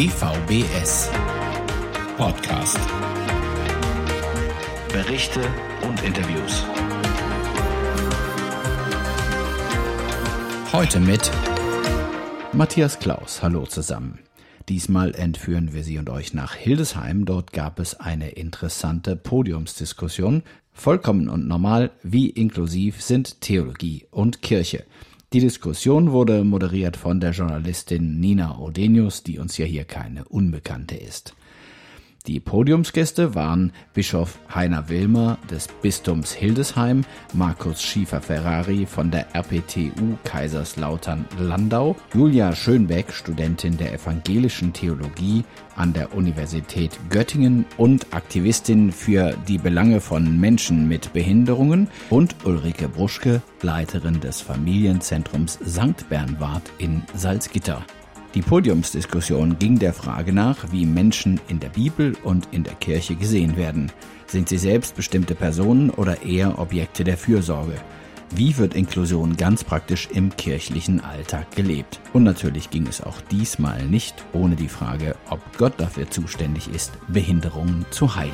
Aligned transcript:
DVBS 0.00 1.10
Podcast. 2.16 2.78
Berichte 4.90 5.42
und 5.86 6.02
Interviews. 6.02 6.64
Heute 10.72 11.00
mit 11.00 11.30
Matthias 12.54 12.98
Klaus. 12.98 13.42
Hallo 13.42 13.66
zusammen. 13.66 14.20
Diesmal 14.70 15.14
entführen 15.14 15.74
wir 15.74 15.84
Sie 15.84 15.98
und 15.98 16.08
euch 16.08 16.32
nach 16.32 16.54
Hildesheim. 16.54 17.26
Dort 17.26 17.52
gab 17.52 17.78
es 17.78 18.00
eine 18.00 18.30
interessante 18.30 19.16
Podiumsdiskussion. 19.16 20.44
Vollkommen 20.72 21.28
und 21.28 21.46
normal, 21.46 21.90
wie 22.02 22.30
inklusiv 22.30 23.02
sind 23.02 23.42
Theologie 23.42 24.06
und 24.10 24.40
Kirche. 24.40 24.86
Die 25.32 25.38
Diskussion 25.38 26.10
wurde 26.10 26.42
moderiert 26.42 26.96
von 26.96 27.20
der 27.20 27.30
Journalistin 27.30 28.18
Nina 28.18 28.58
Odenius, 28.58 29.22
die 29.22 29.38
uns 29.38 29.56
ja 29.58 29.64
hier 29.64 29.84
keine 29.84 30.24
Unbekannte 30.24 30.96
ist. 30.96 31.36
Die 32.26 32.38
Podiumsgäste 32.38 33.34
waren 33.34 33.72
Bischof 33.94 34.38
Heiner 34.54 34.90
Wilmer 34.90 35.38
des 35.50 35.68
Bistums 35.68 36.32
Hildesheim, 36.32 37.04
Markus 37.32 37.82
Schiefer-Ferrari 37.82 38.84
von 38.84 39.10
der 39.10 39.34
RPTU 39.34 40.18
Kaiserslautern-Landau, 40.24 41.96
Julia 42.12 42.54
Schönbeck, 42.54 43.10
Studentin 43.10 43.78
der 43.78 43.94
evangelischen 43.94 44.74
Theologie 44.74 45.44
an 45.76 45.94
der 45.94 46.14
Universität 46.14 46.98
Göttingen 47.08 47.64
und 47.78 48.12
Aktivistin 48.12 48.92
für 48.92 49.34
die 49.48 49.58
Belange 49.58 50.00
von 50.02 50.38
Menschen 50.38 50.88
mit 50.88 51.14
Behinderungen 51.14 51.88
und 52.10 52.36
Ulrike 52.44 52.88
Bruschke, 52.88 53.40
Leiterin 53.62 54.20
des 54.20 54.42
Familienzentrums 54.42 55.58
St. 55.64 56.06
Bernward 56.10 56.70
in 56.76 57.02
Salzgitter. 57.14 57.82
Die 58.34 58.42
Podiumsdiskussion 58.42 59.58
ging 59.58 59.80
der 59.80 59.92
Frage 59.92 60.32
nach, 60.32 60.70
wie 60.70 60.86
Menschen 60.86 61.40
in 61.48 61.58
der 61.58 61.70
Bibel 61.70 62.16
und 62.22 62.46
in 62.52 62.62
der 62.62 62.74
Kirche 62.74 63.16
gesehen 63.16 63.56
werden. 63.56 63.90
Sind 64.28 64.48
sie 64.48 64.58
selbst 64.58 64.94
bestimmte 64.94 65.34
Personen 65.34 65.90
oder 65.90 66.22
eher 66.22 66.60
Objekte 66.60 67.02
der 67.02 67.18
Fürsorge? 67.18 67.74
Wie 68.30 68.56
wird 68.56 68.74
Inklusion 68.74 69.36
ganz 69.36 69.64
praktisch 69.64 70.08
im 70.12 70.36
kirchlichen 70.36 71.00
Alltag 71.00 71.50
gelebt? 71.56 71.98
Und 72.12 72.22
natürlich 72.22 72.70
ging 72.70 72.86
es 72.86 73.02
auch 73.02 73.20
diesmal 73.32 73.84
nicht 73.86 74.14
ohne 74.32 74.54
die 74.54 74.68
Frage, 74.68 75.16
ob 75.28 75.40
Gott 75.58 75.74
dafür 75.78 76.08
zuständig 76.08 76.72
ist, 76.72 76.92
Behinderungen 77.08 77.84
zu 77.90 78.14
heilen. 78.14 78.30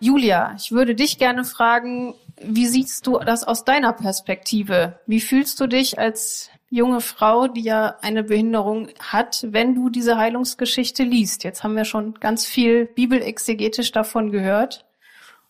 Julia, 0.00 0.54
ich 0.58 0.70
würde 0.72 0.94
dich 0.94 1.16
gerne 1.16 1.44
fragen, 1.44 2.14
wie 2.42 2.66
siehst 2.66 3.06
du 3.06 3.18
das 3.18 3.44
aus 3.44 3.64
deiner 3.64 3.92
Perspektive? 3.92 5.00
Wie 5.06 5.20
fühlst 5.20 5.60
du 5.60 5.66
dich 5.66 5.98
als 5.98 6.50
junge 6.70 7.00
Frau, 7.00 7.48
die 7.48 7.62
ja 7.62 7.96
eine 8.00 8.22
Behinderung 8.22 8.88
hat, 8.98 9.46
wenn 9.50 9.74
du 9.74 9.90
diese 9.90 10.16
Heilungsgeschichte 10.16 11.02
liest? 11.02 11.44
Jetzt 11.44 11.64
haben 11.64 11.76
wir 11.76 11.84
schon 11.84 12.14
ganz 12.14 12.46
viel 12.46 12.86
bibelexegetisch 12.86 13.92
davon 13.92 14.30
gehört. 14.30 14.86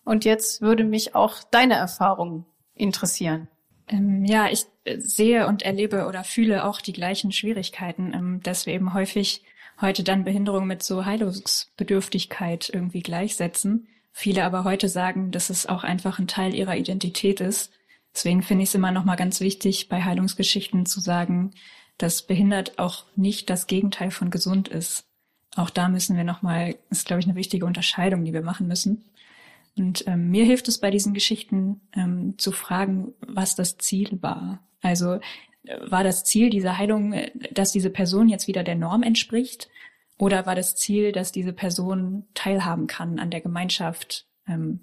Und 0.05 0.24
jetzt 0.24 0.62
würde 0.62 0.84
mich 0.84 1.14
auch 1.14 1.42
deine 1.50 1.74
Erfahrung 1.74 2.46
interessieren. 2.74 3.48
Ähm, 3.88 4.24
ja, 4.24 4.48
ich 4.48 4.66
sehe 4.96 5.46
und 5.46 5.62
erlebe 5.62 6.06
oder 6.06 6.24
fühle 6.24 6.64
auch 6.64 6.80
die 6.80 6.92
gleichen 6.92 7.33
Schwierigkeiten, 7.33 8.12
ähm, 8.14 8.41
dass 8.42 8.66
wir 8.66 8.74
eben 8.74 8.94
häufig 8.94 9.42
heute 9.80 10.02
dann 10.02 10.24
Behinderung 10.24 10.66
mit 10.66 10.83
so 10.83 11.05
Heilungsbedürftigkeit 11.05 12.70
irgendwie 12.72 13.02
gleichsetzen. 13.02 13.88
Viele 14.12 14.44
aber 14.44 14.64
heute 14.64 14.89
sagen, 14.89 15.30
dass 15.30 15.50
es 15.50 15.66
auch 15.66 15.84
einfach 15.84 16.19
ein 16.19 16.27
Teil 16.28 16.55
ihrer 16.55 16.77
Identität 16.77 17.41
ist. 17.41 17.72
Deswegen 18.14 18.42
finde 18.42 18.64
ich 18.64 18.70
es 18.70 18.74
immer 18.74 18.90
noch 18.90 19.05
mal 19.05 19.17
ganz 19.17 19.40
wichtig, 19.40 19.89
bei 19.89 20.02
Heilungsgeschichten 20.02 20.84
zu 20.86 21.01
sagen, 21.01 21.52
dass 21.96 22.23
behindert 22.23 22.79
auch 22.79 23.05
nicht 23.14 23.51
das 23.51 23.67
Gegenteil 23.67 24.11
von 24.11 24.30
gesund 24.30 24.68
ist. 24.68 25.05
Auch 25.55 25.70
da 25.70 25.89
müssen 25.89 26.17
wir 26.17 26.24
noch 26.24 26.42
mal, 26.42 26.77
ist 26.90 27.07
glaube 27.07 27.20
ich 27.20 27.27
eine 27.27 27.36
wichtige 27.36 27.67
Unterscheidung, 27.67 28.24
die 28.24 28.33
wir 28.33 28.42
machen 28.42 28.67
müssen. 28.67 29.05
Und 29.77 30.07
ähm, 30.07 30.30
mir 30.30 30.45
hilft 30.45 30.68
es 30.68 30.79
bei 30.79 30.90
diesen 30.90 31.14
Geschichten 31.14 31.80
ähm, 31.95 32.34
zu 32.39 32.52
fragen, 32.52 33.14
was 33.20 33.55
das 33.55 33.79
Ziel 33.79 34.18
war. 34.20 34.61
Also 34.83 35.14
äh, 35.14 35.20
war 35.84 36.05
das 36.05 36.24
Ziel 36.24 36.51
dieser 36.51 36.79
Heilung, 36.79 37.13
äh, 37.13 37.30
dass 37.52 37.73
diese 37.73 37.90
Person 37.90 38.29
jetzt 38.29 38.48
wieder 38.48 38.64
der 38.64 38.74
Norm 38.74 39.02
entspricht? 39.02 39.68
Oder 40.20 40.45
war 40.45 40.55
das 40.55 40.77
Ziel, 40.77 41.13
dass 41.13 41.33
diese 41.33 41.55
Person 41.55 42.27
teilhaben 42.35 42.86
kann 42.86 43.19
an 43.19 43.31
der 43.31 43.41
Gemeinschaft? 43.41 44.27
Ähm, 44.47 44.81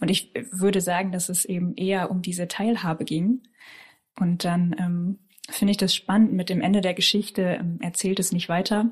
und 0.00 0.10
ich 0.10 0.34
würde 0.50 0.80
sagen, 0.80 1.12
dass 1.12 1.28
es 1.28 1.44
eben 1.44 1.76
eher 1.76 2.10
um 2.10 2.22
diese 2.22 2.48
Teilhabe 2.48 3.04
ging. 3.04 3.44
Und 4.18 4.44
dann 4.44 4.74
ähm, 4.80 5.18
finde 5.48 5.70
ich 5.70 5.76
das 5.76 5.94
spannend. 5.94 6.32
Mit 6.32 6.48
dem 6.48 6.60
Ende 6.60 6.80
der 6.80 6.94
Geschichte 6.94 7.58
ähm, 7.60 7.78
erzählt 7.80 8.18
es 8.18 8.32
nicht 8.32 8.48
weiter. 8.48 8.90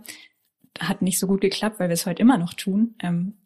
Hat 0.78 1.02
nicht 1.02 1.18
so 1.18 1.26
gut 1.26 1.40
geklappt, 1.40 1.80
weil 1.80 1.88
wir 1.88 1.94
es 1.94 2.06
heute 2.06 2.22
immer 2.22 2.38
noch 2.38 2.54
tun. 2.54 2.94
Ähm, 3.02 3.38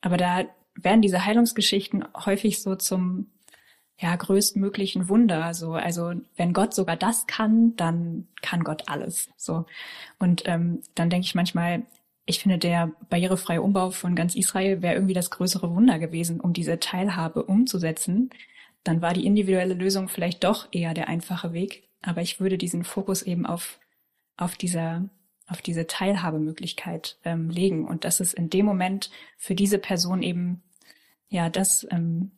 aber 0.00 0.16
da 0.16 0.44
werden 0.76 1.02
diese 1.02 1.26
Heilungsgeschichten 1.26 2.04
häufig 2.24 2.62
so 2.62 2.76
zum 2.76 3.32
ja, 3.98 4.14
größtmöglichen 4.14 5.08
Wunder. 5.08 5.54
So, 5.54 5.72
also 5.72 6.12
wenn 6.36 6.52
Gott 6.52 6.74
sogar 6.74 6.96
das 6.96 7.26
kann, 7.26 7.74
dann 7.76 8.28
kann 8.42 8.62
Gott 8.62 8.84
alles. 8.88 9.30
So. 9.36 9.64
Und 10.18 10.42
ähm, 10.46 10.82
dann 10.94 11.08
denke 11.10 11.24
ich 11.24 11.34
manchmal, 11.34 11.82
ich 12.26 12.40
finde, 12.40 12.58
der 12.58 12.92
barrierefreie 13.08 13.62
Umbau 13.62 13.90
von 13.90 14.14
ganz 14.14 14.34
Israel 14.34 14.82
wäre 14.82 14.94
irgendwie 14.94 15.14
das 15.14 15.30
größere 15.30 15.74
Wunder 15.74 15.98
gewesen, 15.98 16.40
um 16.40 16.52
diese 16.52 16.78
Teilhabe 16.78 17.44
umzusetzen. 17.44 18.30
Dann 18.84 19.00
war 19.00 19.14
die 19.14 19.24
individuelle 19.24 19.74
Lösung 19.74 20.08
vielleicht 20.08 20.44
doch 20.44 20.68
eher 20.72 20.92
der 20.92 21.08
einfache 21.08 21.52
Weg. 21.52 21.88
Aber 22.02 22.20
ich 22.20 22.38
würde 22.38 22.58
diesen 22.58 22.84
Fokus 22.84 23.22
eben 23.22 23.46
auf, 23.46 23.78
auf 24.36 24.56
dieser, 24.56 25.08
auf 25.46 25.62
diese 25.62 25.86
Teilhabemöglichkeit 25.86 27.16
ähm, 27.24 27.48
legen. 27.48 27.86
Und 27.86 28.04
dass 28.04 28.20
es 28.20 28.34
in 28.34 28.50
dem 28.50 28.66
Moment 28.66 29.10
für 29.38 29.54
diese 29.54 29.78
Person 29.78 30.22
eben, 30.22 30.62
ja, 31.28 31.48
das 31.48 31.86
ähm, 31.90 32.32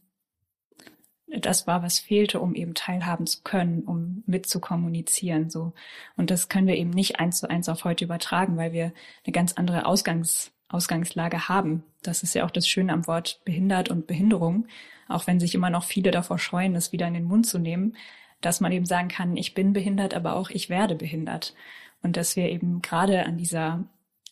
das 1.30 1.66
war, 1.66 1.82
was 1.82 1.98
fehlte, 1.98 2.40
um 2.40 2.54
eben 2.54 2.74
teilhaben 2.74 3.26
zu 3.26 3.42
können, 3.42 3.82
um 3.82 4.22
mitzukommunizieren, 4.26 5.50
so. 5.50 5.72
Und 6.16 6.30
das 6.30 6.48
können 6.48 6.66
wir 6.66 6.76
eben 6.76 6.90
nicht 6.90 7.20
eins 7.20 7.38
zu 7.38 7.50
eins 7.50 7.68
auf 7.68 7.84
heute 7.84 8.04
übertragen, 8.04 8.56
weil 8.56 8.72
wir 8.72 8.92
eine 9.24 9.32
ganz 9.32 9.52
andere 9.52 9.86
Ausgangs, 9.86 10.52
Ausgangslage 10.68 11.48
haben. 11.48 11.84
Das 12.02 12.22
ist 12.22 12.34
ja 12.34 12.44
auch 12.44 12.50
das 12.50 12.68
Schöne 12.68 12.92
am 12.92 13.06
Wort 13.06 13.40
behindert 13.44 13.90
und 13.90 14.06
Behinderung. 14.06 14.66
Auch 15.08 15.26
wenn 15.26 15.40
sich 15.40 15.54
immer 15.54 15.70
noch 15.70 15.84
viele 15.84 16.10
davor 16.10 16.38
scheuen, 16.38 16.74
das 16.74 16.92
wieder 16.92 17.06
in 17.06 17.14
den 17.14 17.24
Mund 17.24 17.46
zu 17.46 17.58
nehmen, 17.58 17.96
dass 18.40 18.60
man 18.60 18.72
eben 18.72 18.86
sagen 18.86 19.08
kann, 19.08 19.36
ich 19.36 19.54
bin 19.54 19.72
behindert, 19.72 20.14
aber 20.14 20.36
auch 20.36 20.50
ich 20.50 20.68
werde 20.68 20.94
behindert. 20.94 21.54
Und 22.02 22.16
dass 22.16 22.36
wir 22.36 22.48
eben 22.50 22.82
gerade 22.82 23.26
an 23.26 23.36
dieser 23.36 23.84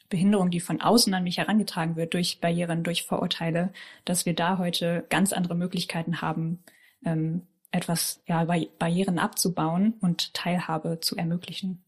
Behinderung, 0.08 0.50
die 0.50 0.60
von 0.60 0.80
außen 0.80 1.12
an 1.14 1.24
mich 1.24 1.38
herangetragen 1.38 1.96
wird, 1.96 2.14
durch 2.14 2.40
Barrieren, 2.40 2.84
durch 2.84 3.02
Vorurteile, 3.02 3.72
dass 4.04 4.24
wir 4.24 4.34
da 4.34 4.58
heute 4.58 5.04
ganz 5.08 5.32
andere 5.32 5.56
Möglichkeiten 5.56 6.20
haben, 6.20 6.62
ähm, 7.04 7.42
etwas, 7.70 8.22
ja, 8.26 8.44
Barrieren 8.44 9.18
abzubauen 9.18 9.94
und 10.00 10.32
Teilhabe 10.34 11.00
zu 11.00 11.16
ermöglichen. 11.16 11.82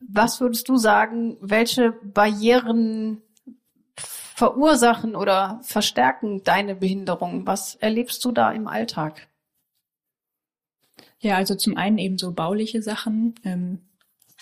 Was 0.00 0.40
würdest 0.40 0.68
du 0.68 0.76
sagen, 0.76 1.36
welche 1.40 1.92
Barrieren 1.92 3.22
verursachen 3.96 5.14
oder 5.14 5.60
verstärken 5.62 6.42
deine 6.42 6.74
Behinderung? 6.74 7.46
Was 7.46 7.76
erlebst 7.76 8.24
du 8.24 8.32
da 8.32 8.50
im 8.52 8.66
Alltag? 8.66 9.28
Ja, 11.20 11.36
also 11.36 11.54
zum 11.54 11.76
einen 11.76 11.98
eben 11.98 12.18
so 12.18 12.32
bauliche 12.32 12.82
Sachen, 12.82 13.34
ähm, 13.44 13.80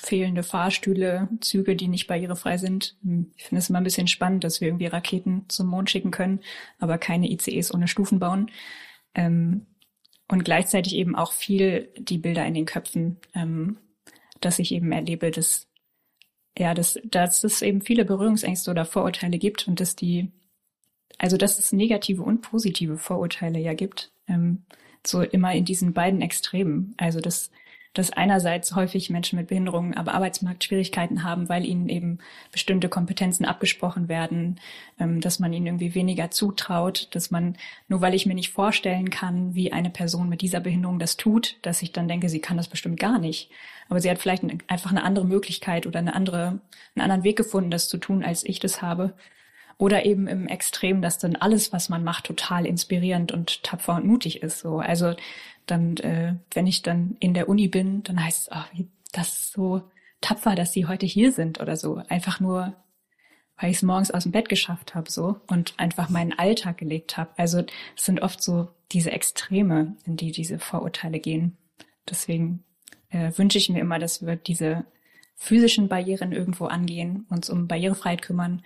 fehlende 0.02 0.42
Fahrstühle, 0.42 1.28
Züge, 1.40 1.76
die 1.76 1.88
nicht 1.88 2.08
barrierefrei 2.08 2.58
sind. 2.58 2.96
Hm, 3.02 3.30
ich 3.36 3.44
finde 3.44 3.60
es 3.60 3.70
immer 3.70 3.80
ein 3.80 3.84
bisschen 3.84 4.08
spannend, 4.08 4.44
dass 4.44 4.60
wir 4.60 4.68
irgendwie 4.68 4.86
Raketen 4.86 5.44
zum 5.48 5.68
Mond 5.68 5.90
schicken 5.90 6.10
können, 6.10 6.40
aber 6.78 6.98
keine 6.98 7.30
ICEs 7.30 7.72
ohne 7.72 7.88
Stufen 7.88 8.18
bauen. 8.18 8.50
Ähm, 9.14 9.66
und 10.28 10.44
gleichzeitig 10.44 10.94
eben 10.96 11.14
auch 11.14 11.32
viel 11.32 11.88
die 11.98 12.18
Bilder 12.18 12.44
in 12.46 12.54
den 12.54 12.66
Köpfen, 12.66 13.18
ähm, 13.34 13.78
dass 14.40 14.58
ich 14.58 14.72
eben 14.72 14.90
erlebe, 14.90 15.30
dass 15.30 15.68
ja, 16.58 16.74
dass, 16.74 16.98
dass 17.04 17.44
es 17.44 17.62
eben 17.62 17.80
viele 17.80 18.04
Berührungsängste 18.04 18.70
oder 18.70 18.84
Vorurteile 18.84 19.38
gibt 19.38 19.66
und 19.68 19.80
dass 19.80 19.96
die, 19.96 20.30
also 21.16 21.38
dass 21.38 21.58
es 21.58 21.72
negative 21.72 22.22
und 22.22 22.42
positive 22.42 22.98
Vorurteile 22.98 23.58
ja 23.58 23.72
gibt, 23.72 24.12
ähm, 24.28 24.64
so 25.06 25.22
immer 25.22 25.54
in 25.54 25.64
diesen 25.64 25.94
beiden 25.94 26.20
Extremen. 26.20 26.94
Also 26.98 27.20
dass 27.20 27.50
dass 27.94 28.10
einerseits 28.10 28.74
häufig 28.74 29.10
Menschen 29.10 29.38
mit 29.38 29.48
Behinderungen 29.48 29.94
aber 29.94 30.14
Arbeitsmarktschwierigkeiten 30.14 31.24
haben, 31.24 31.48
weil 31.48 31.64
ihnen 31.64 31.88
eben 31.88 32.18
bestimmte 32.50 32.88
Kompetenzen 32.88 33.44
abgesprochen 33.44 34.08
werden, 34.08 34.60
ähm, 34.98 35.20
dass 35.20 35.38
man 35.38 35.52
ihnen 35.52 35.66
irgendwie 35.66 35.94
weniger 35.94 36.30
zutraut, 36.30 37.08
dass 37.12 37.30
man, 37.30 37.56
nur 37.88 38.00
weil 38.00 38.14
ich 38.14 38.26
mir 38.26 38.34
nicht 38.34 38.50
vorstellen 38.50 39.10
kann, 39.10 39.54
wie 39.54 39.72
eine 39.72 39.90
Person 39.90 40.28
mit 40.28 40.40
dieser 40.40 40.60
Behinderung 40.60 40.98
das 40.98 41.16
tut, 41.16 41.56
dass 41.62 41.82
ich 41.82 41.92
dann 41.92 42.08
denke, 42.08 42.28
sie 42.28 42.40
kann 42.40 42.56
das 42.56 42.68
bestimmt 42.68 42.98
gar 42.98 43.18
nicht. 43.18 43.50
Aber 43.88 44.00
sie 44.00 44.10
hat 44.10 44.18
vielleicht 44.18 44.44
einfach 44.68 44.90
eine 44.90 45.04
andere 45.04 45.26
Möglichkeit 45.26 45.86
oder 45.86 45.98
eine 45.98 46.14
andere, 46.14 46.60
einen 46.94 47.02
anderen 47.02 47.24
Weg 47.24 47.36
gefunden, 47.36 47.70
das 47.70 47.88
zu 47.88 47.98
tun, 47.98 48.24
als 48.24 48.44
ich 48.44 48.58
das 48.58 48.80
habe. 48.80 49.14
Oder 49.82 50.06
eben 50.06 50.28
im 50.28 50.46
Extrem, 50.46 51.02
dass 51.02 51.18
dann 51.18 51.34
alles, 51.34 51.72
was 51.72 51.88
man 51.88 52.04
macht, 52.04 52.26
total 52.26 52.66
inspirierend 52.66 53.32
und 53.32 53.64
tapfer 53.64 53.96
und 53.96 54.06
mutig 54.06 54.40
ist. 54.40 54.60
So, 54.60 54.78
also 54.78 55.16
dann, 55.66 55.96
äh, 55.96 56.36
wenn 56.54 56.68
ich 56.68 56.82
dann 56.82 57.16
in 57.18 57.34
der 57.34 57.48
Uni 57.48 57.66
bin, 57.66 58.04
dann 58.04 58.24
heißt 58.24 58.42
es, 58.42 58.52
ach, 58.52 58.68
wie, 58.72 58.86
das 59.10 59.30
ist 59.30 59.52
so 59.52 59.82
tapfer, 60.20 60.54
dass 60.54 60.72
sie 60.72 60.86
heute 60.86 61.04
hier 61.04 61.32
sind 61.32 61.60
oder 61.60 61.74
so. 61.74 61.96
Einfach 62.06 62.38
nur, 62.38 62.76
weil 63.56 63.72
ich 63.72 63.78
es 63.78 63.82
morgens 63.82 64.12
aus 64.12 64.22
dem 64.22 64.30
Bett 64.30 64.48
geschafft 64.48 64.94
habe, 64.94 65.10
so 65.10 65.40
und 65.48 65.74
einfach 65.78 66.08
meinen 66.10 66.38
Alltag 66.38 66.78
gelebt 66.78 67.16
habe. 67.16 67.30
Also 67.36 67.64
es 67.96 68.04
sind 68.04 68.22
oft 68.22 68.40
so 68.40 68.68
diese 68.92 69.10
Extreme, 69.10 69.96
in 70.04 70.16
die 70.16 70.30
diese 70.30 70.60
Vorurteile 70.60 71.18
gehen. 71.18 71.56
Deswegen 72.08 72.62
äh, 73.08 73.32
wünsche 73.34 73.58
ich 73.58 73.68
mir 73.68 73.80
immer, 73.80 73.98
dass 73.98 74.24
wir 74.24 74.36
diese 74.36 74.84
physischen 75.34 75.88
Barrieren 75.88 76.30
irgendwo 76.30 76.66
angehen, 76.66 77.26
uns 77.30 77.50
um 77.50 77.66
Barrierefreiheit 77.66 78.22
kümmern 78.22 78.62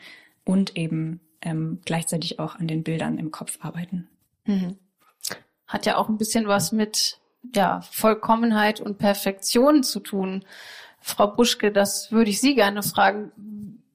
und 0.47 0.77
eben 0.77 1.21
ähm, 1.43 1.81
gleichzeitig 1.85 2.39
auch 2.39 2.55
an 2.55 2.69
den 2.69 2.85
Bildern 2.85 3.19
im 3.19 3.31
Kopf 3.31 3.59
arbeiten. 3.61 4.09
Mhm. 4.47 4.79
Hat 5.67 5.85
ja 5.85 5.97
auch 5.97 6.09
ein 6.09 6.17
bisschen 6.17 6.47
was 6.47 6.73
mit 6.73 7.19
ja, 7.55 7.81
Vollkommenheit 7.91 8.81
und 8.81 8.97
Perfektion 8.97 9.83
zu 9.83 10.01
tun. 10.01 10.45
Frau 11.01 11.27
Buschke, 11.27 11.71
das 11.73 12.13
würde 12.13 12.31
ich 12.31 12.41
Sie 12.41 12.55
gerne 12.55 12.83
fragen. 12.83 13.33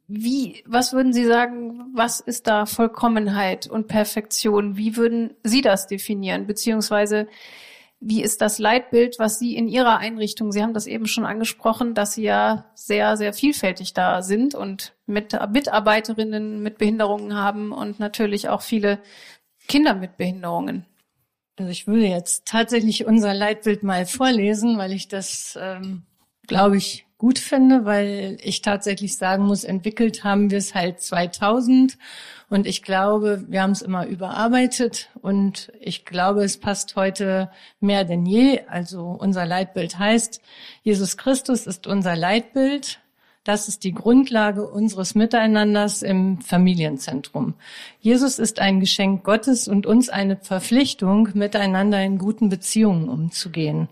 Wie, 0.07 0.61
was 0.65 0.91
würden 0.91 1.13
Sie 1.13 1.25
sagen, 1.25 1.85
was 1.93 2.19
ist 2.19 2.47
da 2.47 2.65
Vollkommenheit 2.65 3.67
und 3.67 3.87
Perfektion? 3.87 4.75
Wie 4.75 4.97
würden 4.97 5.33
Sie 5.43 5.61
das 5.61 5.87
definieren? 5.87 6.47
Beziehungsweise, 6.47 7.27
wie 8.03 8.23
ist 8.23 8.41
das 8.41 8.57
Leitbild, 8.57 9.19
was 9.19 9.37
Sie 9.37 9.55
in 9.55 9.67
Ihrer 9.67 9.99
Einrichtung, 9.99 10.51
Sie 10.51 10.63
haben 10.63 10.73
das 10.73 10.87
eben 10.87 11.05
schon 11.05 11.25
angesprochen, 11.25 11.93
dass 11.93 12.13
Sie 12.13 12.23
ja 12.23 12.65
sehr, 12.73 13.15
sehr 13.15 13.31
vielfältig 13.31 13.93
da 13.93 14.23
sind 14.23 14.55
und 14.55 14.93
mit 15.05 15.37
Mitarbeiterinnen 15.51 16.63
mit 16.63 16.79
Behinderungen 16.79 17.35
haben 17.35 17.71
und 17.71 17.99
natürlich 17.99 18.49
auch 18.49 18.63
viele 18.63 18.99
Kinder 19.67 19.93
mit 19.93 20.17
Behinderungen. 20.17 20.87
Also 21.57 21.69
ich 21.69 21.85
würde 21.85 22.07
jetzt 22.07 22.47
tatsächlich 22.47 23.05
unser 23.05 23.35
Leitbild 23.35 23.83
mal 23.83 24.07
vorlesen, 24.07 24.79
weil 24.79 24.93
ich 24.93 25.07
das, 25.07 25.57
ähm, 25.61 26.01
glaube 26.47 26.77
ich, 26.77 27.05
gut 27.19 27.37
finde, 27.37 27.85
weil 27.85 28.37
ich 28.41 28.63
tatsächlich 28.63 29.15
sagen 29.15 29.45
muss, 29.45 29.63
entwickelt 29.63 30.23
haben 30.23 30.49
wir 30.49 30.57
es 30.57 30.73
halt 30.73 31.01
2000 31.01 31.99
und 32.51 32.67
ich 32.67 32.83
glaube, 32.83 33.45
wir 33.47 33.61
haben 33.61 33.71
es 33.71 33.81
immer 33.81 34.05
überarbeitet 34.05 35.09
und 35.21 35.71
ich 35.79 36.03
glaube, 36.03 36.43
es 36.43 36.57
passt 36.57 36.97
heute 36.97 37.49
mehr 37.79 38.03
denn 38.03 38.25
je. 38.25 38.59
Also 38.67 39.05
unser 39.05 39.45
Leitbild 39.45 39.97
heißt, 39.97 40.41
Jesus 40.83 41.15
Christus 41.15 41.65
ist 41.65 41.87
unser 41.87 42.17
Leitbild. 42.17 42.99
Das 43.45 43.69
ist 43.69 43.85
die 43.85 43.93
Grundlage 43.93 44.67
unseres 44.67 45.15
Miteinanders 45.15 46.01
im 46.01 46.41
Familienzentrum. 46.41 47.53
Jesus 48.01 48.37
ist 48.37 48.59
ein 48.59 48.81
Geschenk 48.81 49.23
Gottes 49.23 49.69
und 49.69 49.85
uns 49.85 50.09
eine 50.09 50.35
Verpflichtung, 50.35 51.29
miteinander 51.33 52.03
in 52.03 52.17
guten 52.17 52.49
Beziehungen 52.49 53.07
umzugehen. 53.07 53.87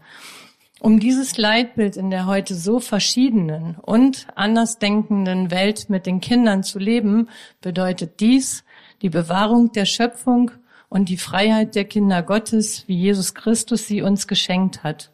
Um 0.79 1.01
dieses 1.01 1.37
Leitbild 1.37 1.97
in 1.97 2.09
der 2.09 2.25
heute 2.25 2.55
so 2.55 2.79
verschiedenen 2.79 3.75
und 3.81 4.27
andersdenkenden 4.35 5.51
Welt 5.51 5.89
mit 5.89 6.05
den 6.05 6.21
Kindern 6.21 6.63
zu 6.63 6.79
leben, 6.79 7.27
bedeutet 7.59 8.21
dies 8.21 8.63
die 9.01 9.09
Bewahrung 9.09 9.73
der 9.73 9.85
Schöpfung 9.85 10.51
und 10.87 11.09
die 11.09 11.17
Freiheit 11.17 11.75
der 11.75 11.83
Kinder 11.83 12.23
Gottes, 12.23 12.87
wie 12.87 12.97
Jesus 12.97 13.33
Christus 13.33 13.87
sie 13.87 14.01
uns 14.01 14.27
geschenkt 14.27 14.83
hat. 14.83 15.11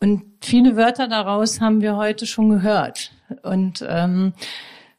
Und 0.00 0.22
viele 0.42 0.76
Wörter 0.76 1.08
daraus 1.08 1.62
haben 1.62 1.80
wir 1.80 1.96
heute 1.96 2.26
schon 2.26 2.50
gehört. 2.50 3.12
Und 3.42 3.82
ähm, 3.88 4.34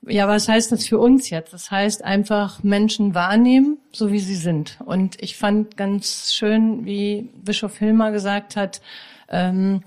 ja, 0.07 0.27
was 0.27 0.47
heißt 0.47 0.71
das 0.71 0.87
für 0.87 0.97
uns 0.97 1.29
jetzt? 1.29 1.53
Das 1.53 1.69
heißt 1.69 2.03
einfach 2.03 2.63
Menschen 2.63 3.13
wahrnehmen, 3.13 3.77
so 3.91 4.11
wie 4.11 4.19
sie 4.19 4.35
sind. 4.35 4.79
Und 4.83 5.21
ich 5.21 5.37
fand 5.37 5.77
ganz 5.77 6.33
schön, 6.33 6.85
wie 6.85 7.29
Bischof 7.35 7.77
Hilmer 7.77 8.11
gesagt 8.11 8.55
hat, 8.55 8.81
ähm, 9.30 9.83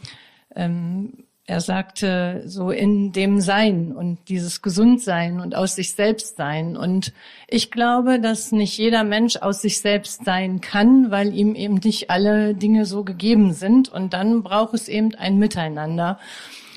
ähm, 0.55 1.25
er 1.49 1.62
sagte 1.62 2.43
so 2.44 2.70
in 2.70 3.11
dem 3.12 3.40
Sein 3.40 3.93
und 3.93 4.19
dieses 4.29 4.61
Gesundsein 4.61 5.40
und 5.40 5.55
aus 5.55 5.76
sich 5.76 5.94
selbst 5.94 6.37
sein. 6.37 6.76
Und 6.76 7.14
ich 7.49 7.70
glaube, 7.70 8.20
dass 8.20 8.52
nicht 8.52 8.76
jeder 8.76 9.02
Mensch 9.02 9.37
aus 9.37 9.62
sich 9.62 9.81
selbst 9.81 10.26
sein 10.26 10.61
kann, 10.61 11.11
weil 11.11 11.32
ihm 11.32 11.55
eben 11.55 11.76
nicht 11.76 12.11
alle 12.11 12.55
Dinge 12.55 12.85
so 12.85 13.02
gegeben 13.02 13.55
sind. 13.55 13.88
Und 13.88 14.12
dann 14.12 14.43
braucht 14.43 14.75
es 14.75 14.88
eben 14.88 15.14
ein 15.14 15.38
Miteinander. 15.38 16.19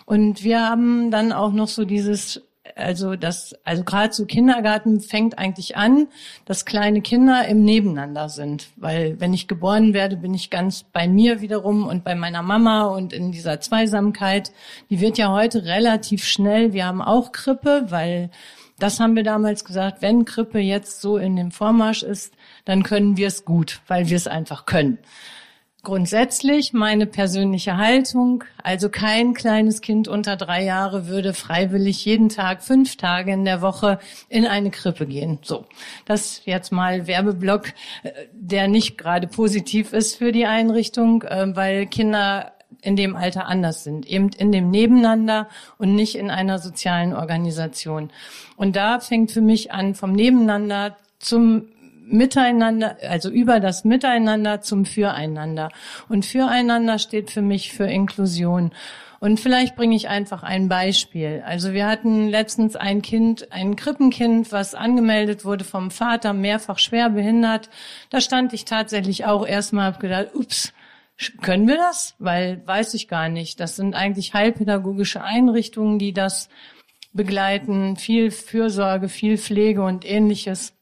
Und 0.06 0.42
wir 0.42 0.62
haben 0.62 1.12
dann 1.12 1.34
auch 1.34 1.52
noch 1.52 1.68
so 1.68 1.84
dieses 1.84 2.42
also 2.76 3.16
das, 3.16 3.56
also 3.64 3.84
gerade 3.84 4.14
so 4.14 4.26
Kindergarten 4.26 5.00
fängt 5.00 5.38
eigentlich 5.38 5.78
an, 5.78 6.08
dass 6.46 6.66
kleine 6.66 7.02
Kinder 7.02 7.48
im 7.48 7.64
Nebeneinander 7.64 8.30
sind. 8.30 8.70
Weil 8.76 9.20
wenn 9.20 9.34
ich 9.34 9.48
geboren 9.48 9.94
werde, 9.94 10.18
bin 10.18 10.34
ich 10.34 10.50
ganz 10.50 10.84
bei 10.84 11.08
mir 11.08 11.42
wiederum 11.42 11.88
und 11.88 12.04
bei 12.04 12.16
meiner 12.16 12.42
Mama 12.42 12.86
und 12.86 13.14
in 13.14 13.32
dieser 13.32 13.60
Zweisamkeit. 13.60 14.52
Die 14.90 15.00
wird 15.00 15.18
ja 15.18 15.32
heute 15.32 15.66
relativ 15.66 16.24
schnell. 16.24 16.74
Wir 16.74 16.86
haben 16.86 17.02
auch 17.02 17.32
Krippe, 17.32 17.86
weil 17.90 18.30
das 18.80 19.00
haben 19.00 19.16
wir 19.16 19.24
damals 19.24 19.64
gesagt, 19.64 20.02
wenn 20.02 20.26
Krippe 20.26 20.60
jetzt 20.60 21.02
so 21.02 21.18
in 21.18 21.36
dem 21.36 21.52
Vormarsch 21.52 22.02
ist, 22.02 22.34
dann 22.66 22.82
können 22.84 23.16
wir 23.16 23.28
es 23.28 23.46
gut, 23.46 23.80
weil 23.88 24.10
wir 24.10 24.18
es 24.18 24.28
einfach 24.28 24.66
können. 24.66 24.98
Grundsätzlich 25.84 26.74
meine 26.74 27.08
persönliche 27.08 27.76
Haltung, 27.76 28.44
also 28.62 28.90
kein 28.90 29.34
kleines 29.34 29.82
Kind 29.82 30.08
unter 30.08 30.38
drei 30.38 30.64
Jahre 30.64 31.08
würde 31.08 31.34
freiwillig 31.34 32.06
jeden 32.06 32.30
Tag 32.30 32.62
fünf 32.62 32.98
Tage 32.98 33.32
in 33.32 33.46
der 33.46 33.64
Woche 33.64 33.98
in 34.30 34.46
eine 34.46 34.70
Krippe 34.70 35.08
gehen. 35.08 35.40
So, 35.42 35.66
das 36.06 36.44
jetzt 36.46 36.72
mal 36.72 37.08
Werbeblock, 37.08 37.70
äh, 38.04 38.12
der 38.32 38.68
nicht 38.68 38.96
gerade 39.00 39.26
positiv 39.26 39.92
ist 39.92 40.18
für 40.18 40.32
die 40.32 40.46
Einrichtung, 40.46 41.24
äh, 41.24 41.56
weil 41.56 41.88
Kinder 41.88 42.52
in 42.84 42.96
dem 42.96 43.16
Alter 43.16 43.48
anders 43.48 43.84
sind, 43.84 44.06
eben 44.06 44.30
in 44.38 44.52
dem 44.52 44.70
Nebeneinander 44.70 45.50
und 45.80 45.96
nicht 45.96 46.16
in 46.16 46.30
einer 46.30 46.60
sozialen 46.60 47.14
Organisation. 47.14 48.12
Und 48.56 48.76
da 48.76 49.00
fängt 49.00 49.32
für 49.32 49.42
mich 49.42 49.72
an, 49.72 49.96
vom 49.96 50.12
Nebeneinander 50.12 50.96
zum 51.18 51.71
Miteinander, 52.12 52.98
also 53.08 53.30
über 53.30 53.60
das 53.60 53.84
Miteinander 53.84 54.62
zum 54.62 54.86
Füreinander. 54.86 55.70
Und 56.10 56.26
Füreinander 56.26 57.00
steht 57.00 57.32
für 57.32 57.42
mich 57.42 57.72
für 57.74 57.86
Inklusion. 57.86 58.72
Und 59.20 59.40
vielleicht 59.40 59.76
bringe 59.76 59.96
ich 59.96 60.10
einfach 60.10 60.42
ein 60.42 60.68
Beispiel. 60.68 61.44
Also 61.46 61.74
wir 61.74 61.86
hatten 61.86 62.28
letztens 62.28 62.76
ein 62.76 63.04
Kind, 63.04 63.52
ein 63.52 63.76
Krippenkind, 63.76 64.52
was 64.52 64.74
angemeldet 64.74 65.46
wurde 65.46 65.64
vom 65.64 65.92
Vater, 65.92 66.34
mehrfach 66.34 66.80
schwer 66.80 67.12
behindert. 67.12 67.70
Da 68.10 68.20
stand 68.20 68.52
ich 68.54 68.66
tatsächlich 68.66 69.26
auch 69.26 69.46
erstmal, 69.46 69.94
hab 69.94 70.00
gedacht, 70.00 70.30
ups, 70.34 70.74
können 71.42 71.68
wir 71.68 71.78
das? 71.78 72.16
Weil 72.18 72.66
weiß 72.66 72.96
ich 72.96 73.08
gar 73.08 73.30
nicht. 73.30 73.60
Das 73.60 73.76
sind 73.76 73.94
eigentlich 73.94 74.34
heilpädagogische 74.34 75.24
Einrichtungen, 75.24 76.00
die 76.00 76.14
das 76.14 76.50
begleiten, 77.14 77.98
viel 77.98 78.32
Fürsorge, 78.32 79.08
viel 79.08 79.38
Pflege 79.38 79.84
und 79.84 80.04
ähnliches. 80.04 80.74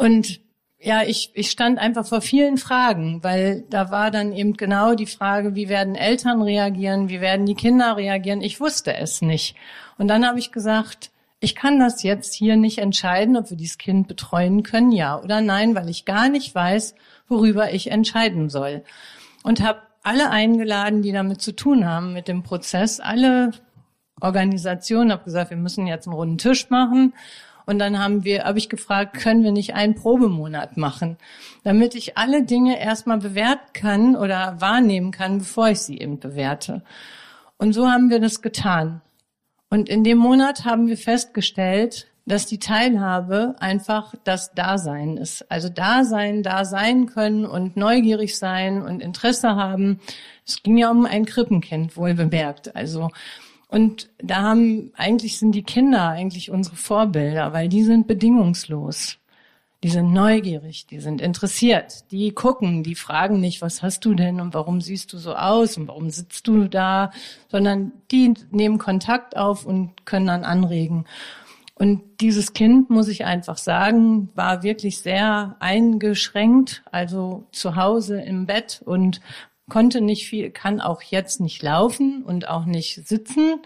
Und 0.00 0.40
ja, 0.78 1.02
ich, 1.02 1.30
ich 1.34 1.50
stand 1.50 1.78
einfach 1.78 2.06
vor 2.06 2.22
vielen 2.22 2.56
Fragen, 2.56 3.22
weil 3.22 3.64
da 3.68 3.90
war 3.90 4.10
dann 4.10 4.32
eben 4.32 4.54
genau 4.54 4.94
die 4.94 5.04
Frage, 5.04 5.54
wie 5.54 5.68
werden 5.68 5.94
Eltern 5.94 6.40
reagieren, 6.40 7.10
wie 7.10 7.20
werden 7.20 7.44
die 7.44 7.54
Kinder 7.54 7.98
reagieren. 7.98 8.40
Ich 8.40 8.60
wusste 8.60 8.94
es 8.94 9.20
nicht. 9.20 9.56
Und 9.98 10.08
dann 10.08 10.26
habe 10.26 10.38
ich 10.38 10.52
gesagt, 10.52 11.10
ich 11.38 11.54
kann 11.54 11.78
das 11.78 12.02
jetzt 12.02 12.32
hier 12.32 12.56
nicht 12.56 12.78
entscheiden, 12.78 13.36
ob 13.36 13.50
wir 13.50 13.58
dieses 13.58 13.76
Kind 13.76 14.08
betreuen 14.08 14.62
können, 14.62 14.90
ja 14.90 15.20
oder 15.20 15.42
nein, 15.42 15.74
weil 15.74 15.90
ich 15.90 16.06
gar 16.06 16.30
nicht 16.30 16.54
weiß, 16.54 16.94
worüber 17.28 17.70
ich 17.74 17.90
entscheiden 17.90 18.48
soll. 18.48 18.82
Und 19.42 19.62
habe 19.62 19.82
alle 20.02 20.30
eingeladen, 20.30 21.02
die 21.02 21.12
damit 21.12 21.42
zu 21.42 21.52
tun 21.52 21.86
haben 21.86 22.14
mit 22.14 22.26
dem 22.26 22.42
Prozess, 22.42 23.00
alle 23.00 23.50
Organisationen, 24.18 25.12
habe 25.12 25.24
gesagt, 25.24 25.50
wir 25.50 25.58
müssen 25.58 25.86
jetzt 25.86 26.06
einen 26.06 26.16
runden 26.16 26.38
Tisch 26.38 26.70
machen 26.70 27.12
und 27.66 27.78
dann 27.78 27.98
haben 27.98 28.24
wir, 28.24 28.44
habe 28.44 28.58
ich 28.58 28.68
gefragt, 28.68 29.14
können 29.18 29.44
wir 29.44 29.52
nicht 29.52 29.74
einen 29.74 29.94
Probemonat 29.94 30.76
machen, 30.76 31.16
damit 31.64 31.94
ich 31.94 32.16
alle 32.16 32.42
Dinge 32.42 32.80
erstmal 32.80 33.18
bewerten 33.18 33.72
kann 33.72 34.16
oder 34.16 34.60
wahrnehmen 34.60 35.10
kann, 35.10 35.38
bevor 35.38 35.68
ich 35.68 35.80
sie 35.80 35.98
eben 35.98 36.18
bewerte. 36.18 36.82
Und 37.56 37.72
so 37.72 37.88
haben 37.88 38.10
wir 38.10 38.20
das 38.20 38.42
getan. 38.42 39.02
Und 39.68 39.88
in 39.88 40.02
dem 40.02 40.18
Monat 40.18 40.64
haben 40.64 40.88
wir 40.88 40.96
festgestellt, 40.96 42.08
dass 42.26 42.46
die 42.46 42.58
Teilhabe 42.58 43.56
einfach 43.58 44.14
das 44.24 44.52
Dasein 44.54 45.16
ist. 45.16 45.50
Also 45.50 45.68
Dasein, 45.68 46.42
da 46.42 46.64
sein 46.64 47.06
können 47.06 47.44
und 47.44 47.76
neugierig 47.76 48.38
sein 48.38 48.82
und 48.82 49.00
Interesse 49.02 49.56
haben. 49.56 50.00
Es 50.46 50.62
ging 50.62 50.76
ja 50.76 50.90
um 50.90 51.06
ein 51.06 51.24
Krippenkind, 51.24 51.96
wohl 51.96 52.14
bemerkt. 52.14 52.74
Also 52.76 53.10
und 53.70 54.10
da 54.18 54.42
haben, 54.42 54.90
eigentlich 54.96 55.38
sind 55.38 55.52
die 55.52 55.62
Kinder 55.62 56.08
eigentlich 56.08 56.50
unsere 56.50 56.76
Vorbilder, 56.76 57.52
weil 57.52 57.68
die 57.68 57.84
sind 57.84 58.06
bedingungslos. 58.06 59.18
Die 59.82 59.88
sind 59.88 60.12
neugierig, 60.12 60.86
die 60.86 61.00
sind 61.00 61.22
interessiert, 61.22 62.10
die 62.10 62.32
gucken, 62.32 62.82
die 62.82 62.94
fragen 62.94 63.40
nicht, 63.40 63.62
was 63.62 63.82
hast 63.82 64.04
du 64.04 64.12
denn 64.12 64.38
und 64.38 64.52
warum 64.52 64.82
siehst 64.82 65.10
du 65.14 65.16
so 65.16 65.34
aus 65.34 65.78
und 65.78 65.88
warum 65.88 66.10
sitzt 66.10 66.46
du 66.48 66.68
da, 66.68 67.12
sondern 67.48 67.92
die 68.10 68.34
nehmen 68.50 68.76
Kontakt 68.76 69.38
auf 69.38 69.64
und 69.64 70.04
können 70.04 70.26
dann 70.26 70.44
anregen. 70.44 71.06
Und 71.76 72.02
dieses 72.20 72.52
Kind, 72.52 72.90
muss 72.90 73.08
ich 73.08 73.24
einfach 73.24 73.56
sagen, 73.56 74.28
war 74.34 74.62
wirklich 74.62 74.98
sehr 74.98 75.56
eingeschränkt, 75.60 76.82
also 76.92 77.46
zu 77.52 77.74
Hause 77.74 78.20
im 78.20 78.44
Bett 78.44 78.82
und 78.84 79.22
konnte 79.70 80.02
nicht 80.02 80.28
viel, 80.28 80.50
kann 80.50 80.80
auch 80.80 81.00
jetzt 81.00 81.40
nicht 81.40 81.62
laufen 81.62 82.22
und 82.22 82.46
auch 82.48 82.66
nicht 82.66 83.08
sitzen. 83.08 83.60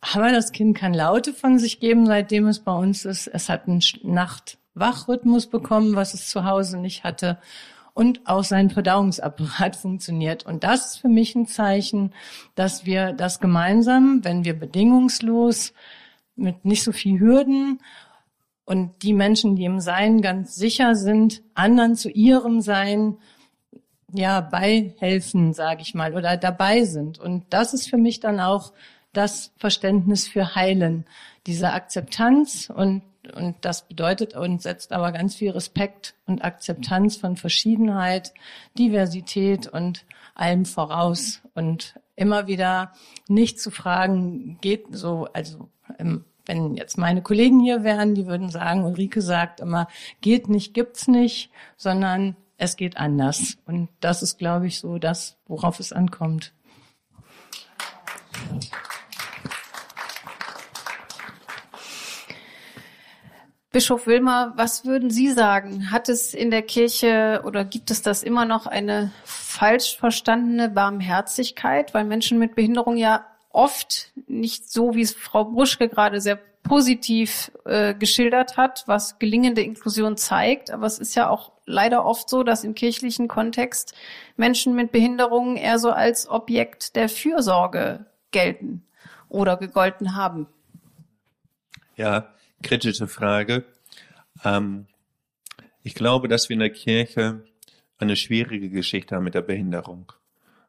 Aber 0.00 0.32
das 0.32 0.52
Kind 0.52 0.76
kann 0.76 0.94
Laute 0.94 1.34
von 1.34 1.58
sich 1.58 1.80
geben, 1.80 2.06
seitdem 2.06 2.46
es 2.46 2.60
bei 2.60 2.72
uns 2.72 3.04
ist. 3.04 3.26
Es 3.26 3.48
hat 3.48 3.68
einen 3.68 3.82
Nacht-Wach-Rhythmus 4.02 5.48
bekommen, 5.48 5.96
was 5.96 6.14
es 6.14 6.30
zu 6.30 6.44
Hause 6.44 6.78
nicht 6.78 7.04
hatte. 7.04 7.38
Und 7.94 8.26
auch 8.26 8.44
sein 8.44 8.70
Verdauungsapparat 8.70 9.74
funktioniert. 9.76 10.46
Und 10.46 10.62
das 10.64 10.94
ist 10.94 10.96
für 11.00 11.08
mich 11.08 11.34
ein 11.34 11.46
Zeichen, 11.46 12.14
dass 12.54 12.86
wir 12.86 13.12
das 13.12 13.40
gemeinsam, 13.40 14.24
wenn 14.24 14.44
wir 14.44 14.58
bedingungslos 14.58 15.72
mit 16.36 16.64
nicht 16.64 16.84
so 16.84 16.92
viel 16.92 17.18
Hürden 17.18 17.80
und 18.64 19.02
die 19.02 19.14
Menschen, 19.14 19.56
die 19.56 19.64
im 19.64 19.80
Sein 19.80 20.20
ganz 20.20 20.54
sicher 20.54 20.94
sind, 20.94 21.42
anderen 21.54 21.96
zu 21.96 22.08
ihrem 22.10 22.60
Sein 22.60 23.16
ja 24.12 24.40
beihelfen, 24.40 25.52
sage 25.52 25.82
ich 25.82 25.94
mal, 25.94 26.14
oder 26.14 26.36
dabei 26.36 26.84
sind. 26.84 27.18
Und 27.18 27.44
das 27.50 27.74
ist 27.74 27.88
für 27.88 27.98
mich 27.98 28.20
dann 28.20 28.40
auch 28.40 28.72
das 29.12 29.52
Verständnis 29.56 30.28
für 30.28 30.54
Heilen, 30.54 31.04
diese 31.46 31.72
Akzeptanz 31.72 32.70
und 32.74 33.02
und 33.34 33.56
das 33.60 33.86
bedeutet 33.86 34.34
und 34.34 34.62
setzt 34.62 34.92
aber 34.92 35.12
ganz 35.12 35.34
viel 35.34 35.50
Respekt 35.50 36.14
und 36.26 36.44
Akzeptanz 36.44 37.16
von 37.16 37.36
Verschiedenheit, 37.36 38.32
Diversität 38.78 39.66
und 39.66 40.04
allem 40.34 40.64
voraus 40.64 41.42
und 41.54 41.98
immer 42.16 42.46
wieder 42.46 42.92
nicht 43.28 43.60
zu 43.60 43.70
fragen, 43.70 44.58
geht 44.60 44.86
so, 44.90 45.28
also 45.32 45.68
wenn 46.46 46.74
jetzt 46.74 46.96
meine 46.96 47.22
Kollegen 47.22 47.60
hier 47.60 47.84
wären, 47.84 48.14
die 48.14 48.26
würden 48.26 48.50
sagen, 48.50 48.84
Ulrike 48.84 49.20
sagt 49.20 49.60
immer, 49.60 49.88
geht 50.20 50.48
nicht, 50.48 50.74
gibt's 50.74 51.08
nicht, 51.08 51.50
sondern 51.76 52.36
es 52.58 52.76
geht 52.76 52.98
anders. 52.98 53.56
Und 53.64 53.88
das 54.00 54.22
ist, 54.22 54.36
glaube 54.36 54.66
ich, 54.66 54.80
so 54.80 54.98
das, 54.98 55.38
worauf 55.46 55.80
es 55.80 55.92
ankommt. 55.92 56.52
Bischof 63.70 64.06
Wilmer, 64.06 64.54
was 64.56 64.84
würden 64.84 65.10
Sie 65.10 65.30
sagen? 65.30 65.90
Hat 65.90 66.08
es 66.08 66.34
in 66.34 66.50
der 66.50 66.62
Kirche 66.62 67.42
oder 67.44 67.64
gibt 67.64 67.90
es 67.90 68.02
das 68.02 68.22
immer 68.22 68.44
noch 68.44 68.66
eine 68.66 69.12
falsch 69.24 69.96
verstandene 69.96 70.68
Barmherzigkeit, 70.68 71.94
weil 71.94 72.04
Menschen 72.04 72.38
mit 72.38 72.54
Behinderung 72.54 72.96
ja 72.96 73.26
oft 73.50 74.10
nicht 74.26 74.70
so, 74.70 74.94
wie 74.94 75.02
es 75.02 75.12
Frau 75.12 75.44
Bruschke 75.44 75.88
gerade 75.88 76.20
sehr 76.20 76.40
positiv 76.68 77.50
äh, 77.64 77.94
geschildert 77.94 78.56
hat, 78.56 78.84
was 78.86 79.18
gelingende 79.18 79.62
Inklusion 79.62 80.16
zeigt. 80.16 80.70
Aber 80.70 80.86
es 80.86 80.98
ist 80.98 81.14
ja 81.14 81.28
auch 81.28 81.52
leider 81.66 82.04
oft 82.04 82.28
so, 82.28 82.42
dass 82.42 82.64
im 82.64 82.74
kirchlichen 82.74 83.26
Kontext 83.26 83.94
Menschen 84.36 84.74
mit 84.74 84.92
Behinderungen 84.92 85.56
eher 85.56 85.78
so 85.78 85.90
als 85.90 86.28
Objekt 86.28 86.94
der 86.94 87.08
Fürsorge 87.08 88.06
gelten 88.30 88.84
oder 89.28 89.56
gegolten 89.56 90.14
haben. 90.14 90.46
Ja, 91.96 92.32
kritische 92.62 93.08
Frage. 93.08 93.64
Ähm, 94.44 94.86
ich 95.82 95.94
glaube, 95.94 96.28
dass 96.28 96.48
wir 96.48 96.54
in 96.54 96.60
der 96.60 96.70
Kirche 96.70 97.44
eine 97.98 98.14
schwierige 98.14 98.70
Geschichte 98.70 99.16
haben 99.16 99.24
mit 99.24 99.34
der 99.34 99.42
Behinderung. 99.42 100.12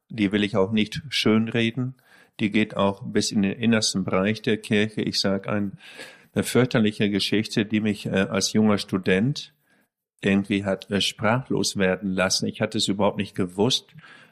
Die 0.10 0.32
will 0.32 0.44
ich 0.44 0.56
auch 0.56 0.72
nicht 0.72 1.02
schönreden 1.10 1.96
die 2.40 2.52
geht 2.52 2.76
auch 2.76 3.04
bis 3.04 3.32
in 3.32 3.42
den 3.42 3.54
innersten 3.54 4.04
Bereich 4.04 4.42
der 4.42 4.58
Kirche. 4.58 5.02
Ich 5.02 5.20
sage 5.20 5.50
ein, 5.50 5.78
eine 6.34 6.44
fürchterliche 6.44 7.10
Geschichte, 7.10 7.66
die 7.66 7.82
mich 7.82 8.06
äh, 8.06 8.28
als 8.30 8.54
junger 8.54 8.78
Student 8.78 9.54
irgendwie 10.22 10.66
hat 10.66 10.90
äh, 10.92 11.02
sprachlos 11.02 11.78
werden 11.78 12.12
lassen. 12.12 12.48
Ich 12.48 12.62
hatte 12.62 12.78
es 12.78 12.88
überhaupt 12.88 13.18
nicht 13.18 13.36
gewusst, 13.36 13.88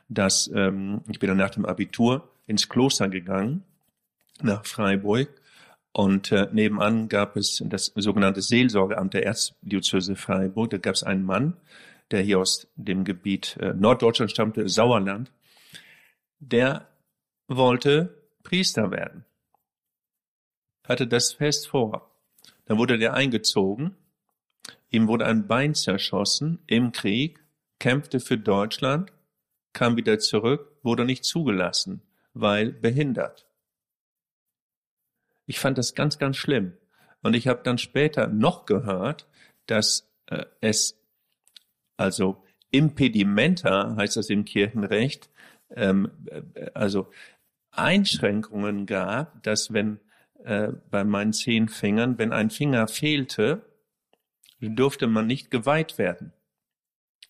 dass 0.09 0.49
ähm, 0.53 1.01
ich 1.09 1.19
bin 1.19 1.29
dann 1.29 1.37
nach 1.37 1.49
dem 1.49 1.65
Abitur 1.65 2.29
ins 2.45 2.69
Kloster 2.69 3.09
gegangen 3.09 3.63
nach 4.41 4.65
Freiburg 4.65 5.29
und 5.91 6.31
äh, 6.31 6.47
nebenan 6.51 7.09
gab 7.09 7.35
es 7.35 7.63
das 7.65 7.91
sogenannte 7.95 8.41
Seelsorgeamt 8.41 9.15
der 9.15 9.25
Erzdiözese 9.25 10.15
Freiburg. 10.15 10.69
Da 10.69 10.77
gab 10.77 10.93
es 10.93 11.03
einen 11.03 11.23
Mann, 11.23 11.53
der 12.11 12.21
hier 12.21 12.39
aus 12.39 12.67
dem 12.75 13.03
Gebiet 13.03 13.57
äh, 13.59 13.73
Norddeutschland 13.73 14.31
stammte, 14.31 14.69
Sauerland, 14.69 15.31
der 16.39 16.87
wollte 17.47 18.29
Priester 18.43 18.91
werden. 18.91 19.25
Hatte 20.83 21.07
das 21.07 21.33
fest 21.33 21.67
vor. 21.67 22.11
Dann 22.65 22.77
wurde 22.77 22.97
der 22.97 23.13
eingezogen. 23.13 23.95
Ihm 24.89 25.07
wurde 25.07 25.25
ein 25.25 25.47
Bein 25.47 25.73
zerschossen 25.73 26.59
im 26.67 26.91
Krieg, 26.91 27.43
kämpfte 27.79 28.19
für 28.19 28.37
Deutschland, 28.37 29.11
kam 29.73 29.97
wieder 29.97 30.19
zurück, 30.19 30.77
wurde 30.81 31.05
nicht 31.05 31.25
zugelassen, 31.25 32.01
weil 32.33 32.71
behindert. 32.71 33.47
Ich 35.45 35.59
fand 35.59 35.77
das 35.77 35.93
ganz, 35.93 36.17
ganz 36.19 36.37
schlimm. 36.37 36.73
Und 37.21 37.35
ich 37.35 37.47
habe 37.47 37.63
dann 37.63 37.77
später 37.77 38.27
noch 38.27 38.65
gehört, 38.65 39.27
dass 39.65 40.09
äh, 40.27 40.45
es, 40.61 40.99
also 41.95 42.43
Impedimenta 42.71 43.95
heißt 43.95 44.17
das 44.17 44.29
im 44.29 44.45
Kirchenrecht, 44.45 45.29
ähm, 45.71 46.11
äh, 46.25 46.71
also 46.73 47.11
Einschränkungen 47.77 48.85
gab, 48.85 49.41
dass 49.43 49.73
wenn 49.73 49.99
äh, 50.43 50.69
bei 50.89 51.03
meinen 51.03 51.33
zehn 51.33 51.67
Fingern, 51.67 52.17
wenn 52.17 52.31
ein 52.31 52.49
Finger 52.49 52.87
fehlte, 52.87 53.61
durfte 54.59 55.07
man 55.07 55.27
nicht 55.27 55.51
geweiht 55.51 55.97
werden 55.97 56.33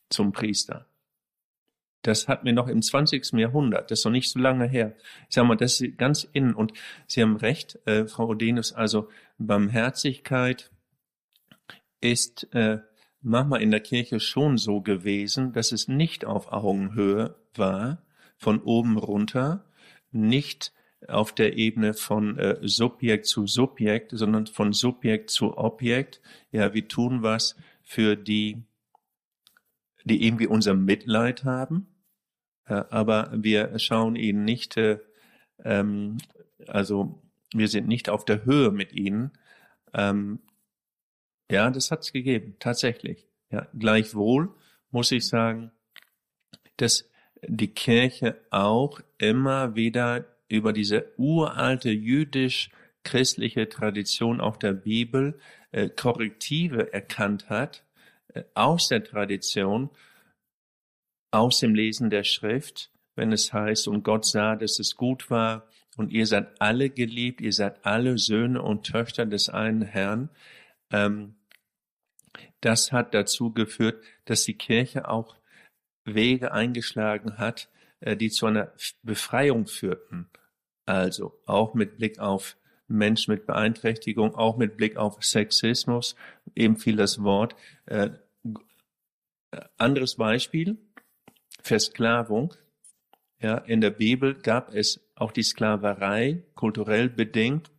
zum 0.10 0.32
Priester. 0.32 0.86
Das 2.01 2.27
hat 2.27 2.44
mir 2.44 2.54
noch 2.54 2.68
im 2.68 2.82
20. 2.82 3.34
Jahrhundert, 3.34 3.92
das 3.92 4.00
ist 4.00 4.06
noch 4.06 4.12
nicht 4.12 4.32
so 4.32 4.39
lange 4.39 4.66
her. 4.66 4.96
Ich 5.27 5.36
sag 5.36 5.46
mal, 5.46 5.58
das 5.58 5.82
ist 5.82 5.98
ganz 5.98 6.24
innen. 6.32 6.54
Und 6.54 6.74
Sie 7.06 7.22
haben 7.22 7.36
recht, 7.36 7.80
äh, 7.86 8.06
Frau 8.08 8.27
Odenus, 8.30 8.72
also 8.72 9.10
Barmherzigkeit 9.38 10.72
ist 12.00 12.54
äh, 12.54 12.80
manchmal 13.22 13.62
in 13.62 13.72
der 13.72 13.82
Kirche 13.82 14.20
schon 14.20 14.58
so 14.58 14.82
gewesen, 14.82 15.51
dass 15.51 15.72
es 15.72 15.88
nicht 15.88 16.24
auf 16.24 16.51
Augenhöhe 16.54 17.36
war, 17.56 18.04
von 18.38 18.62
oben 18.62 18.98
runter, 18.98 19.66
nicht 20.18 20.74
auf 21.08 21.34
der 21.34 21.58
Ebene 21.58 21.94
von 21.94 22.38
äh, 22.38 22.58
Subjekt 22.62 23.28
zu 23.28 23.48
Subjekt, 23.48 24.12
sondern 24.14 24.48
von 24.48 24.74
Subjekt 24.74 25.30
zu 25.30 25.58
Objekt. 25.58 26.22
Ja, 26.52 26.74
wir 26.74 26.88
tun 26.88 27.22
was 27.22 27.56
für 27.84 28.16
die, 28.16 28.64
die 30.04 30.26
irgendwie 30.26 30.48
unser 30.48 30.74
Mitleid 30.74 31.44
haben, 31.44 31.88
äh, 32.66 32.84
aber 32.90 33.32
wir 33.34 33.78
schauen 33.80 34.16
ihnen 34.16 34.44
nicht, 34.44 34.78
äh, 34.78 35.00
ähm, 35.64 36.18
also 36.68 37.22
wir 37.54 37.68
sind 37.68 37.88
nicht 37.88 38.10
auf 38.10 38.26
der 38.26 38.44
Höhe 38.44 38.72
mit 38.72 38.92
ihnen. 38.94 39.32
Ähm, 39.94 40.40
ja, 41.50 41.70
das 41.70 41.92
hat's 41.92 42.12
gegeben, 42.12 42.56
tatsächlich. 42.60 43.28
Ja, 43.52 43.68
gleichwohl 43.78 44.54
muss 44.92 45.12
ich 45.12 45.28
sagen, 45.28 45.72
dass 46.76 47.10
die 47.48 47.74
Kirche 47.74 48.39
auch 48.50 49.01
immer 49.18 49.75
wieder 49.75 50.25
über 50.50 50.74
diese 50.74 51.12
uralte 51.18 51.89
jüdisch-christliche 51.89 53.70
Tradition 53.70 54.39
auch 54.39 54.58
der 54.58 54.74
Bibel 54.74 55.39
äh, 55.72 55.89
Korrektive 55.89 56.94
erkannt 56.94 57.50
hat 57.50 57.84
äh, 58.34 58.44
aus 58.54 58.88
der 58.88 59.04
Tradition, 59.04 59.89
aus 61.32 61.60
dem 61.60 61.75
Lesen 61.75 62.10
der 62.10 62.24
Schrift, 62.24 62.92
wenn 63.16 63.32
es 63.32 63.51
heißt, 63.51 63.88
und 63.88 64.04
Gott 64.04 64.25
sah, 64.25 64.56
dass 64.56 64.80
es 64.80 64.96
gut 64.96 65.30
war, 65.30 65.68
und 65.98 66.12
ihr 66.12 66.27
seid 66.27 66.62
alle 66.62 66.92
geliebt, 66.92 67.42
ihr 67.42 67.51
seid 67.51 67.84
alle 67.86 68.20
Söhne 68.20 68.62
und 68.62 68.86
Töchter 68.86 69.25
des 69.25 69.50
einen 69.50 69.82
Herrn. 69.82 70.30
Ähm, 70.92 71.36
das 72.62 72.92
hat 72.92 73.16
dazu 73.16 73.51
geführt, 73.51 74.04
dass 74.25 74.44
die 74.44 74.54
Kirche 74.54 75.10
auch 75.10 75.36
Wege 76.08 76.52
eingeschlagen 76.52 77.38
hat, 77.38 77.70
äh, 78.00 78.16
die 78.16 78.30
zu 78.30 78.46
einer 78.46 78.72
Befreiung 79.04 79.68
führten. 79.68 80.30
Also 80.86 81.40
auch 81.46 81.74
mit 81.74 81.98
Blick 81.98 82.20
auf 82.20 82.58
Menschen 82.88 83.34
mit 83.34 83.46
Beeinträchtigung, 83.46 84.36
auch 84.36 84.58
mit 84.58 84.78
Blick 84.78 84.98
auf 84.98 85.22
Sexismus, 85.22 86.16
eben 86.56 86.78
fiel 86.78 86.96
das 86.96 87.22
Wort. 87.22 87.56
Äh, 87.86 88.12
anderes 89.78 90.16
Beispiel, 90.16 90.78
Versklavung. 91.62 92.54
Ja, 93.40 93.58
in 93.58 93.82
der 93.82 93.92
Bibel 93.92 94.34
gab 94.34 94.74
es 94.74 95.02
auch 95.16 95.32
die 95.32 95.44
Sklaverei, 95.44 96.44
kulturell 96.56 97.10
bedingt, 97.10 97.72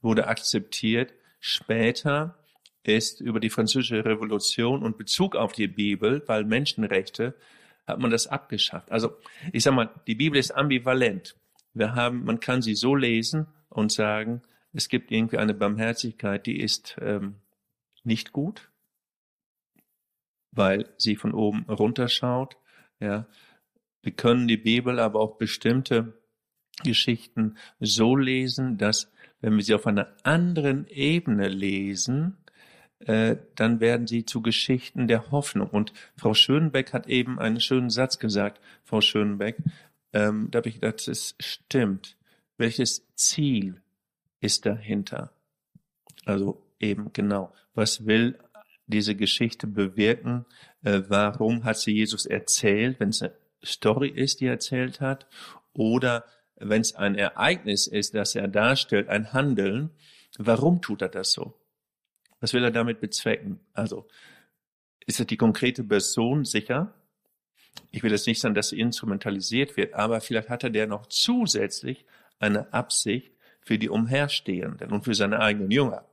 wurde 0.00 0.26
akzeptiert. 0.26 1.12
Später 1.38 2.38
ist 2.82 3.20
über 3.20 3.40
die 3.40 3.50
französische 3.50 4.04
Revolution 4.04 4.82
und 4.82 4.96
Bezug 4.96 5.36
auf 5.36 5.52
die 5.52 5.68
Bibel, 5.68 6.22
weil 6.26 6.44
Menschenrechte 6.44 7.34
hat 7.86 7.98
man 7.98 8.10
das 8.10 8.26
abgeschafft. 8.26 8.90
Also 8.90 9.16
ich 9.52 9.62
sag 9.62 9.74
mal, 9.74 9.90
die 10.06 10.14
Bibel 10.14 10.38
ist 10.38 10.52
ambivalent. 10.52 11.36
Wir 11.74 11.94
haben, 11.94 12.24
man 12.24 12.40
kann 12.40 12.62
sie 12.62 12.74
so 12.74 12.94
lesen 12.94 13.46
und 13.68 13.92
sagen, 13.92 14.42
es 14.72 14.88
gibt 14.88 15.10
irgendwie 15.10 15.38
eine 15.38 15.54
Barmherzigkeit, 15.54 16.46
die 16.46 16.60
ist 16.60 16.96
ähm, 17.00 17.36
nicht 18.04 18.32
gut, 18.32 18.70
weil 20.50 20.88
sie 20.96 21.16
von 21.16 21.32
oben 21.32 21.64
runterschaut. 21.68 22.56
Ja, 23.00 23.26
wir 24.02 24.12
können 24.12 24.48
die 24.48 24.56
Bibel 24.56 24.98
aber 24.98 25.20
auch 25.20 25.36
bestimmte 25.36 26.14
Geschichten 26.82 27.56
so 27.80 28.16
lesen, 28.16 28.78
dass 28.78 29.12
wenn 29.40 29.56
wir 29.56 29.62
sie 29.62 29.74
auf 29.74 29.86
einer 29.86 30.14
anderen 30.22 30.86
Ebene 30.86 31.48
lesen, 31.48 32.38
äh, 33.06 33.36
dann 33.54 33.80
werden 33.80 34.06
sie 34.06 34.24
zu 34.24 34.42
Geschichten 34.42 35.08
der 35.08 35.30
Hoffnung. 35.30 35.68
Und 35.68 35.92
Frau 36.16 36.34
Schönbeck 36.34 36.92
hat 36.92 37.06
eben 37.06 37.38
einen 37.38 37.60
schönen 37.60 37.90
Satz 37.90 38.18
gesagt, 38.18 38.60
Frau 38.84 39.00
Schönbeck, 39.00 39.56
ähm, 40.12 40.48
da 40.50 40.58
habe 40.58 40.68
ich 40.68 40.76
gedacht, 40.76 41.08
es 41.08 41.34
stimmt. 41.40 42.16
Welches 42.58 43.06
Ziel 43.14 43.80
ist 44.40 44.66
dahinter? 44.66 45.32
Also 46.24 46.62
eben 46.78 47.12
genau, 47.12 47.52
was 47.74 48.06
will 48.06 48.38
diese 48.86 49.14
Geschichte 49.16 49.66
bewirken? 49.66 50.44
Äh, 50.84 51.02
warum 51.08 51.64
hat 51.64 51.78
sie 51.78 51.92
Jesus 51.92 52.26
erzählt, 52.26 53.00
wenn 53.00 53.08
es 53.08 53.22
eine 53.22 53.32
Story 53.64 54.08
ist, 54.08 54.40
die 54.40 54.46
er 54.46 54.52
erzählt 54.52 55.00
hat? 55.00 55.26
Oder 55.72 56.24
wenn 56.56 56.82
es 56.82 56.94
ein 56.94 57.14
Ereignis 57.14 57.86
ist, 57.86 58.14
das 58.14 58.34
er 58.34 58.48
darstellt, 58.48 59.08
ein 59.08 59.32
Handeln, 59.32 59.90
warum 60.38 60.80
tut 60.80 61.02
er 61.02 61.08
das 61.08 61.32
so? 61.32 61.54
Was 62.42 62.52
will 62.52 62.64
er 62.64 62.72
damit 62.72 63.00
bezwecken? 63.00 63.60
Also, 63.72 64.08
ist 65.06 65.20
es 65.20 65.26
die 65.28 65.36
konkrete 65.36 65.84
Person 65.84 66.44
sicher? 66.44 66.92
Ich 67.92 68.02
will 68.02 68.10
jetzt 68.10 68.26
nicht 68.26 68.40
sagen, 68.40 68.56
dass 68.56 68.70
sie 68.70 68.80
instrumentalisiert 68.80 69.76
wird, 69.76 69.94
aber 69.94 70.20
vielleicht 70.20 70.50
hat 70.50 70.64
er 70.64 70.70
der 70.70 70.88
noch 70.88 71.06
zusätzlich 71.06 72.04
eine 72.40 72.72
Absicht 72.72 73.32
für 73.60 73.78
die 73.78 73.88
Umherstehenden 73.88 74.90
und 74.90 75.04
für 75.04 75.14
seine 75.14 75.38
eigenen 75.38 75.70
Jünger. 75.70 76.04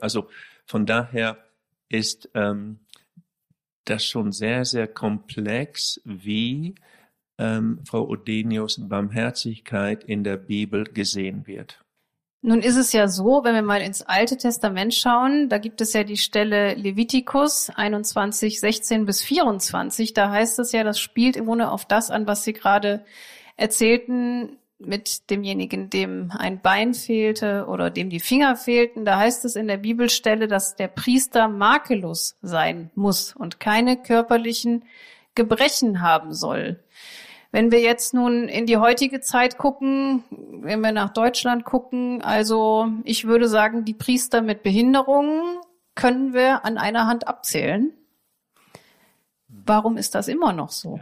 Also 0.00 0.30
von 0.64 0.86
daher 0.86 1.44
ist 1.88 2.30
ähm, 2.34 2.78
das 3.84 4.04
schon 4.04 4.30
sehr, 4.30 4.64
sehr 4.64 4.86
komplex, 4.86 6.00
wie 6.04 6.76
ähm, 7.38 7.80
Frau 7.84 8.06
Odenius 8.06 8.88
Barmherzigkeit 8.88 10.04
in 10.04 10.22
der 10.22 10.36
Bibel 10.36 10.84
gesehen 10.84 11.48
wird. 11.48 11.84
Nun 12.40 12.60
ist 12.60 12.76
es 12.76 12.92
ja 12.92 13.08
so, 13.08 13.42
wenn 13.42 13.54
wir 13.54 13.62
mal 13.62 13.82
ins 13.82 14.02
Alte 14.02 14.36
Testament 14.36 14.94
schauen, 14.94 15.48
da 15.48 15.58
gibt 15.58 15.80
es 15.80 15.92
ja 15.92 16.04
die 16.04 16.16
Stelle 16.16 16.74
Levitikus 16.74 17.68
21, 17.70 18.60
16 18.60 19.06
bis 19.06 19.22
24. 19.22 20.14
Da 20.14 20.30
heißt 20.30 20.60
es 20.60 20.70
ja, 20.70 20.84
das 20.84 21.00
spielt 21.00 21.36
im 21.36 21.46
Grunde 21.46 21.70
auf 21.70 21.84
das 21.84 22.10
an, 22.10 22.28
was 22.28 22.44
Sie 22.44 22.52
gerade 22.52 23.04
erzählten 23.56 24.56
mit 24.78 25.28
demjenigen, 25.30 25.90
dem 25.90 26.30
ein 26.36 26.60
Bein 26.60 26.94
fehlte 26.94 27.66
oder 27.66 27.90
dem 27.90 28.08
die 28.08 28.20
Finger 28.20 28.54
fehlten. 28.54 29.04
Da 29.04 29.18
heißt 29.18 29.44
es 29.44 29.56
in 29.56 29.66
der 29.66 29.78
Bibelstelle, 29.78 30.46
dass 30.46 30.76
der 30.76 30.86
Priester 30.86 31.48
makellos 31.48 32.36
sein 32.40 32.90
muss 32.94 33.34
und 33.34 33.58
keine 33.58 33.96
körperlichen 33.96 34.84
Gebrechen 35.34 36.00
haben 36.00 36.32
soll. 36.32 36.78
Wenn 37.50 37.72
wir 37.72 37.80
jetzt 37.80 38.12
nun 38.12 38.48
in 38.48 38.66
die 38.66 38.76
heutige 38.76 39.20
Zeit 39.20 39.56
gucken, 39.56 40.22
wenn 40.30 40.80
wir 40.80 40.92
nach 40.92 41.10
Deutschland 41.10 41.64
gucken, 41.64 42.20
also 42.22 42.88
ich 43.04 43.26
würde 43.26 43.48
sagen, 43.48 43.84
die 43.84 43.94
Priester 43.94 44.42
mit 44.42 44.62
Behinderungen 44.62 45.58
können 45.94 46.34
wir 46.34 46.64
an 46.64 46.76
einer 46.76 47.06
Hand 47.06 47.26
abzählen. 47.26 47.92
Warum 49.48 49.96
ist 49.96 50.14
das 50.14 50.28
immer 50.28 50.52
noch 50.52 50.70
so? 50.70 51.00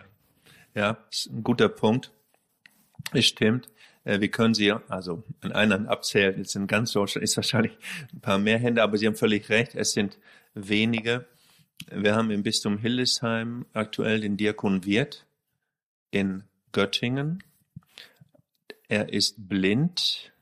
Ja, 0.75 0.99
ist 1.11 1.27
ein 1.27 1.43
guter 1.43 1.69
Punkt. 1.69 2.13
Es 3.13 3.27
stimmt. 3.27 3.69
Äh, 4.05 4.21
wir 4.21 4.31
können 4.31 4.55
sie 4.55 4.73
also 4.89 5.25
an 5.41 5.53
einer 5.53 5.75
Hand 5.75 5.89
abzählen. 5.89 6.39
Jetzt 6.39 6.55
in 6.55 6.69
ganz 6.69 6.93
Deutschland 6.93 7.25
ist 7.25 7.37
wahrscheinlich 7.37 7.77
ein 8.13 8.21
paar 8.21 8.39
mehr 8.39 8.59
Hände, 8.59 8.83
aber 8.83 8.97
Sie 8.99 9.07
haben 9.07 9.17
völlig 9.17 9.49
recht. 9.49 9.75
Es 9.75 9.93
sind 9.93 10.19
wenige. 10.55 11.27
Wir 11.91 12.15
haben 12.15 12.31
im 12.31 12.43
Bistum 12.43 12.79
Hildesheim 12.79 13.67
aktuell 13.73 14.21
den 14.21 14.37
Diakon 14.37 14.85
Wirth 14.85 15.26
in 16.17 16.45
Göttingen. 16.73 17.45
Er 18.89 19.13
ist 19.13 19.49
blind, 19.49 20.33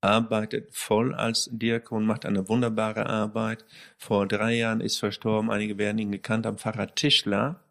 arbeitet 0.00 0.74
voll 0.74 1.14
als 1.14 1.48
Diakon, 1.52 2.04
macht 2.04 2.26
eine 2.26 2.48
wunderbare 2.48 3.06
Arbeit. 3.06 3.64
Vor 3.98 4.26
drei 4.26 4.54
Jahren 4.54 4.80
ist 4.80 4.98
verstorben, 4.98 5.50
einige 5.50 5.78
werden 5.78 5.98
ihn 5.98 6.10
gekannt 6.10 6.44
am 6.44 6.58
Pfarrer 6.58 6.94
Tischler, 6.94 7.62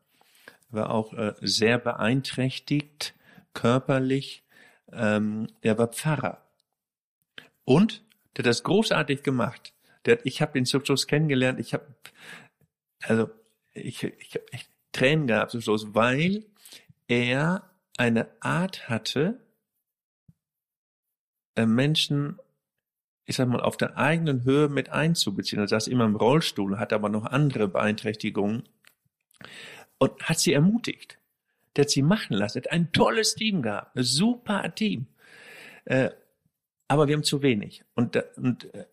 war 0.70 0.92
auch 0.92 1.14
äh, 1.14 1.34
sehr 1.42 1.78
beeinträchtigt, 1.78 3.16
körperlich. 3.54 4.44
Ähm, 4.94 5.48
er 5.62 5.78
war 5.78 5.88
Pfarrer. 5.88 6.46
Und 7.66 8.04
der 8.38 8.44
hat 8.44 8.50
das 8.50 8.64
großartig 8.64 9.24
gemacht. 9.24 9.74
Der, 10.06 10.26
ich 10.26 10.42
habe 10.42 10.58
ihn 10.58 10.66
zum 10.66 10.86
Schluss 10.86 11.06
kennengelernt. 11.06 11.60
Ich 11.60 11.74
habe 11.74 11.86
also 13.04 13.30
ich, 13.74 14.04
ich 14.04 14.40
echt 14.52 14.70
Tränen 14.92 15.28
gehabt 15.28 15.52
zum 15.52 15.62
Schluss, 15.62 15.94
weil 15.94 16.46
er 17.10 17.70
eine 17.98 18.30
Art 18.40 18.88
hatte, 18.88 19.42
äh, 21.56 21.66
Menschen, 21.66 22.40
ich 23.26 23.36
sag 23.36 23.50
mal, 23.50 23.60
auf 23.60 23.76
der 23.76 23.98
eigenen 23.98 24.46
Höhe 24.46 24.70
mit 24.70 24.90
einzubeziehen. 24.90 25.60
Er 25.60 25.68
saß 25.68 25.88
immer 25.88 26.06
im 26.06 26.16
Rollstuhl, 26.16 26.80
hat 26.80 26.94
aber 26.94 27.10
noch 27.10 27.26
andere 27.26 27.68
Beeinträchtigungen 27.68 28.64
und 29.98 30.24
hat 30.24 30.40
sie 30.40 30.54
ermutigt. 30.54 31.18
Der 31.76 31.84
hat 31.84 31.90
sie 31.90 32.02
machen 32.02 32.36
lassen, 32.36 32.60
hat 32.60 32.72
ein 32.72 32.92
tolles 32.92 33.36
Team 33.36 33.62
gehabt, 33.62 33.98
ein 33.98 34.04
super 34.04 34.74
Team. 34.74 35.08
Äh, 35.86 36.12
aber 36.88 37.08
wir 37.08 37.16
haben 37.16 37.24
zu 37.24 37.42
wenig. 37.42 37.84
Und, 37.96 38.16
und 38.38 38.74
äh, 38.74 38.86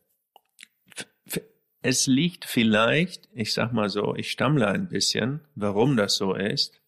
es 1.83 2.07
liegt 2.07 2.45
vielleicht, 2.45 3.29
ich 3.33 3.55
sag 3.55 3.73
mal 3.73 3.89
so, 3.89 4.15
ich 4.17 4.31
stammle 4.31 4.67
ein 4.67 4.89
bisschen, 4.89 5.41
warum 5.55 5.97
das 5.97 6.17
so 6.17 6.35
ist. 6.35 6.81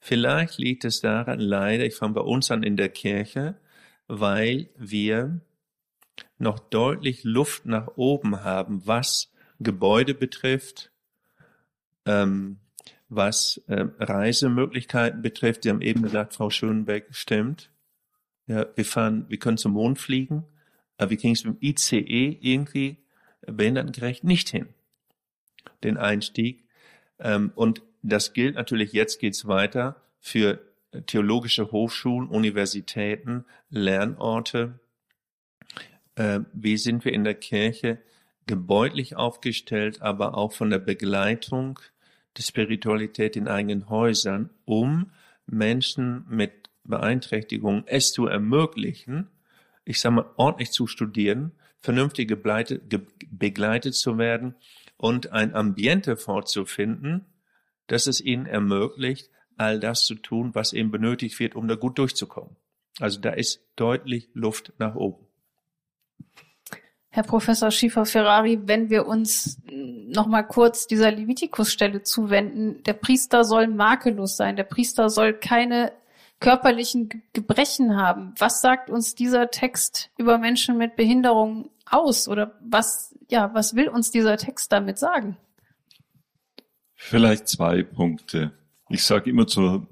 Vielleicht 0.00 0.58
liegt 0.58 0.84
es 0.84 1.00
daran, 1.00 1.40
leider, 1.40 1.84
ich 1.84 1.96
fange 1.96 2.14
bei 2.14 2.20
uns 2.20 2.50
an 2.50 2.62
in 2.62 2.76
der 2.76 2.88
Kirche, 2.88 3.56
weil 4.06 4.68
wir 4.76 5.40
noch 6.38 6.58
deutlich 6.58 7.24
Luft 7.24 7.66
nach 7.66 7.88
oben 7.96 8.44
haben, 8.44 8.82
was 8.86 9.32
Gebäude 9.60 10.14
betrifft, 10.14 10.92
ähm, 12.06 12.58
was 13.08 13.60
äh, 13.66 13.86
Reisemöglichkeiten 13.98 15.22
betrifft. 15.22 15.64
Sie 15.64 15.70
haben 15.70 15.80
eben 15.80 16.02
gesagt, 16.02 16.34
Frau 16.34 16.50
Schönbeck, 16.50 17.06
stimmt. 17.10 17.70
Ja, 18.46 18.66
wir 18.76 18.84
fahren, 18.84 19.26
wir 19.28 19.38
können 19.38 19.58
zum 19.58 19.72
Mond 19.72 19.98
fliegen, 19.98 20.44
aber 20.96 21.10
wir 21.10 21.16
kriegen 21.18 21.34
es 21.34 21.44
mit 21.44 21.60
dem 21.60 21.68
ICE 21.68 22.38
irgendwie 22.40 22.96
behindertengerecht 23.46 24.24
nicht 24.24 24.48
hin. 24.48 24.68
Den 25.82 25.96
Einstieg. 25.96 26.64
Ähm, 27.18 27.52
und 27.54 27.82
das 28.08 28.32
gilt 28.32 28.56
natürlich, 28.56 28.92
jetzt 28.92 29.18
geht's 29.18 29.46
weiter 29.46 30.00
für 30.20 30.60
theologische 31.06 31.70
Hochschulen, 31.70 32.28
Universitäten, 32.28 33.44
Lernorte. 33.70 34.78
Äh, 36.14 36.40
wie 36.52 36.76
sind 36.76 37.04
wir 37.04 37.12
in 37.12 37.24
der 37.24 37.34
Kirche 37.34 37.98
gebäudlich 38.46 39.16
aufgestellt, 39.16 40.02
aber 40.02 40.36
auch 40.36 40.52
von 40.52 40.70
der 40.70 40.78
Begleitung 40.78 41.78
der 42.36 42.42
Spiritualität 42.42 43.36
in 43.36 43.46
eigenen 43.46 43.88
Häusern, 43.88 44.50
um 44.64 45.12
Menschen 45.46 46.24
mit 46.28 46.70
Beeinträchtigungen 46.84 47.84
es 47.86 48.12
zu 48.12 48.26
ermöglichen, 48.26 49.28
ich 49.84 50.00
sage 50.00 50.16
mal, 50.16 50.30
ordentlich 50.36 50.70
zu 50.70 50.86
studieren, 50.86 51.52
vernünftig 51.78 52.28
begleitet, 52.28 52.82
begleitet 53.30 53.94
zu 53.94 54.18
werden 54.18 54.54
und 54.96 55.32
ein 55.32 55.54
Ambiente 55.54 56.16
vorzufinden, 56.16 57.26
dass 57.88 58.06
es 58.06 58.20
ihnen 58.20 58.46
ermöglicht, 58.46 59.30
all 59.56 59.80
das 59.80 60.06
zu 60.06 60.14
tun, 60.14 60.54
was 60.54 60.72
eben 60.72 60.90
benötigt 60.90 61.38
wird, 61.40 61.56
um 61.56 61.66
da 61.66 61.74
gut 61.74 61.98
durchzukommen. 61.98 62.56
Also 63.00 63.20
da 63.20 63.30
ist 63.30 63.60
deutlich 63.76 64.28
Luft 64.34 64.72
nach 64.78 64.94
oben. 64.94 65.26
Herr 67.10 67.22
Professor 67.22 67.70
Schiefer-Ferrari, 67.70 68.60
wenn 68.66 68.90
wir 68.90 69.06
uns 69.06 69.60
noch 69.64 70.26
mal 70.26 70.42
kurz 70.42 70.86
dieser 70.86 71.10
Levitikus-Stelle 71.10 72.02
zuwenden, 72.02 72.82
der 72.84 72.92
Priester 72.92 73.44
soll 73.44 73.66
makellos 73.66 74.36
sein, 74.36 74.56
der 74.56 74.64
Priester 74.64 75.08
soll 75.10 75.32
keine 75.34 75.92
körperlichen 76.38 77.22
Gebrechen 77.32 77.96
haben. 77.96 78.34
Was 78.38 78.60
sagt 78.60 78.90
uns 78.90 79.14
dieser 79.14 79.50
Text 79.50 80.10
über 80.16 80.38
Menschen 80.38 80.76
mit 80.76 80.94
Behinderung 80.94 81.70
aus 81.86 82.28
oder 82.28 82.56
was, 82.60 83.14
ja, 83.28 83.52
was 83.54 83.74
will 83.74 83.88
uns 83.88 84.10
dieser 84.10 84.36
Text 84.36 84.70
damit 84.70 84.98
sagen? 84.98 85.36
Vielleicht 87.00 87.48
zwei 87.48 87.84
Punkte. 87.84 88.52
Ich 88.90 89.04
sage 89.04 89.30
immer 89.30 89.46
zu 89.46 89.86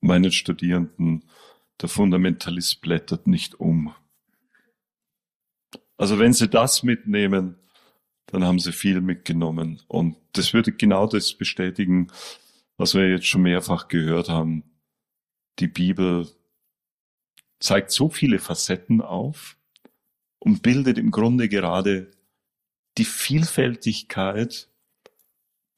meinen 0.00 0.30
Studierenden, 0.30 1.24
der 1.80 1.88
Fundamentalist 1.88 2.82
blättert 2.82 3.26
nicht 3.26 3.58
um. 3.58 3.94
Also 5.96 6.18
wenn 6.18 6.34
sie 6.34 6.48
das 6.48 6.82
mitnehmen, 6.82 7.56
dann 8.26 8.44
haben 8.44 8.58
sie 8.58 8.72
viel 8.72 9.00
mitgenommen. 9.00 9.80
Und 9.88 10.16
das 10.32 10.52
würde 10.52 10.72
genau 10.72 11.06
das 11.06 11.32
bestätigen, 11.32 12.08
was 12.76 12.94
wir 12.94 13.08
jetzt 13.08 13.26
schon 13.26 13.42
mehrfach 13.42 13.88
gehört 13.88 14.28
haben. 14.28 14.62
Die 15.58 15.68
Bibel 15.68 16.28
zeigt 17.60 17.90
so 17.90 18.10
viele 18.10 18.38
Facetten 18.38 19.00
auf 19.00 19.56
und 20.38 20.62
bildet 20.62 20.98
im 20.98 21.10
Grunde 21.10 21.48
gerade 21.48 22.10
die 22.98 23.06
Vielfältigkeit, 23.06 24.68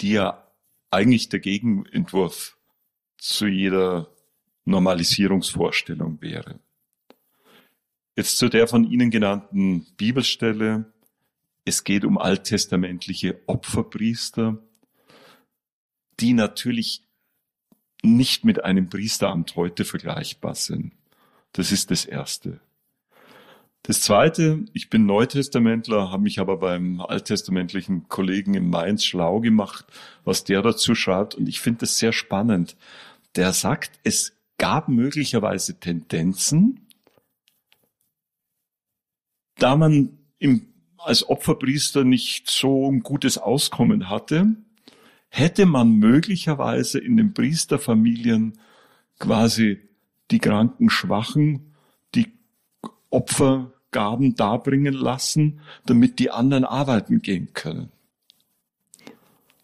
die 0.00 0.12
ja 0.12 0.43
eigentlich 0.94 1.28
der 1.28 1.40
Gegenentwurf 1.40 2.57
zu 3.18 3.46
jeder 3.46 4.09
Normalisierungsvorstellung 4.64 6.20
wäre. 6.22 6.61
Jetzt 8.16 8.38
zu 8.38 8.48
der 8.48 8.68
von 8.68 8.85
Ihnen 8.90 9.11
genannten 9.11 9.87
Bibelstelle. 9.96 10.92
Es 11.64 11.83
geht 11.85 12.04
um 12.04 12.16
alttestamentliche 12.16 13.40
Opferpriester, 13.46 14.59
die 16.20 16.33
natürlich 16.33 17.02
nicht 18.02 18.44
mit 18.44 18.64
einem 18.64 18.88
Priesteramt 18.88 19.57
heute 19.57 19.85
vergleichbar 19.85 20.54
sind. 20.54 20.92
Das 21.52 21.72
ist 21.72 21.90
das 21.90 22.04
Erste. 22.04 22.61
Das 23.87 24.01
Zweite, 24.01 24.64
ich 24.73 24.88
bin 24.88 25.05
Neutestamentler, 25.05 26.11
habe 26.11 26.23
mich 26.23 26.40
aber 26.40 26.57
beim 26.57 27.03
alttestamentlichen 27.03 28.09
Kollegen 28.09 28.55
in 28.55 28.70
Mainz 28.70 29.05
schlau 29.05 29.40
gemacht, 29.40 29.85
was 30.25 30.42
der 30.42 30.62
dazu 30.62 30.94
schreibt. 30.94 31.35
Und 31.35 31.51
ich 31.51 31.61
finde 31.61 31.81
das 31.81 31.99
sehr 31.99 32.14
spannend. 32.14 32.79
Der 33.37 33.53
sagt, 33.53 34.01
es 34.03 34.33
gab 34.57 34.88
möglicherweise 34.88 35.79
Tendenzen, 35.79 36.81
da 39.57 39.77
man 39.77 40.18
im, 40.38 40.66
als 40.97 41.29
Opferpriester 41.29 42.05
nicht 42.05 42.49
so 42.49 42.90
ein 42.90 43.01
gutes 43.01 43.37
Auskommen 43.37 44.09
hatte, 44.09 44.47
hätte 45.29 45.66
man 45.66 45.92
möglicherweise 45.92 47.01
in 47.01 47.18
den 47.18 47.35
Priesterfamilien 47.35 48.59
quasi 49.18 49.79
die 50.31 50.38
kranken 50.38 50.88
Schwachen, 50.88 51.75
die 52.14 52.33
Opfergaben 53.94 54.35
darbringen 54.35 54.94
lassen, 54.94 55.61
damit 55.87 56.18
die 56.18 56.30
anderen 56.30 56.64
arbeiten 56.64 57.22
gehen 57.22 57.52
können. 57.54 57.90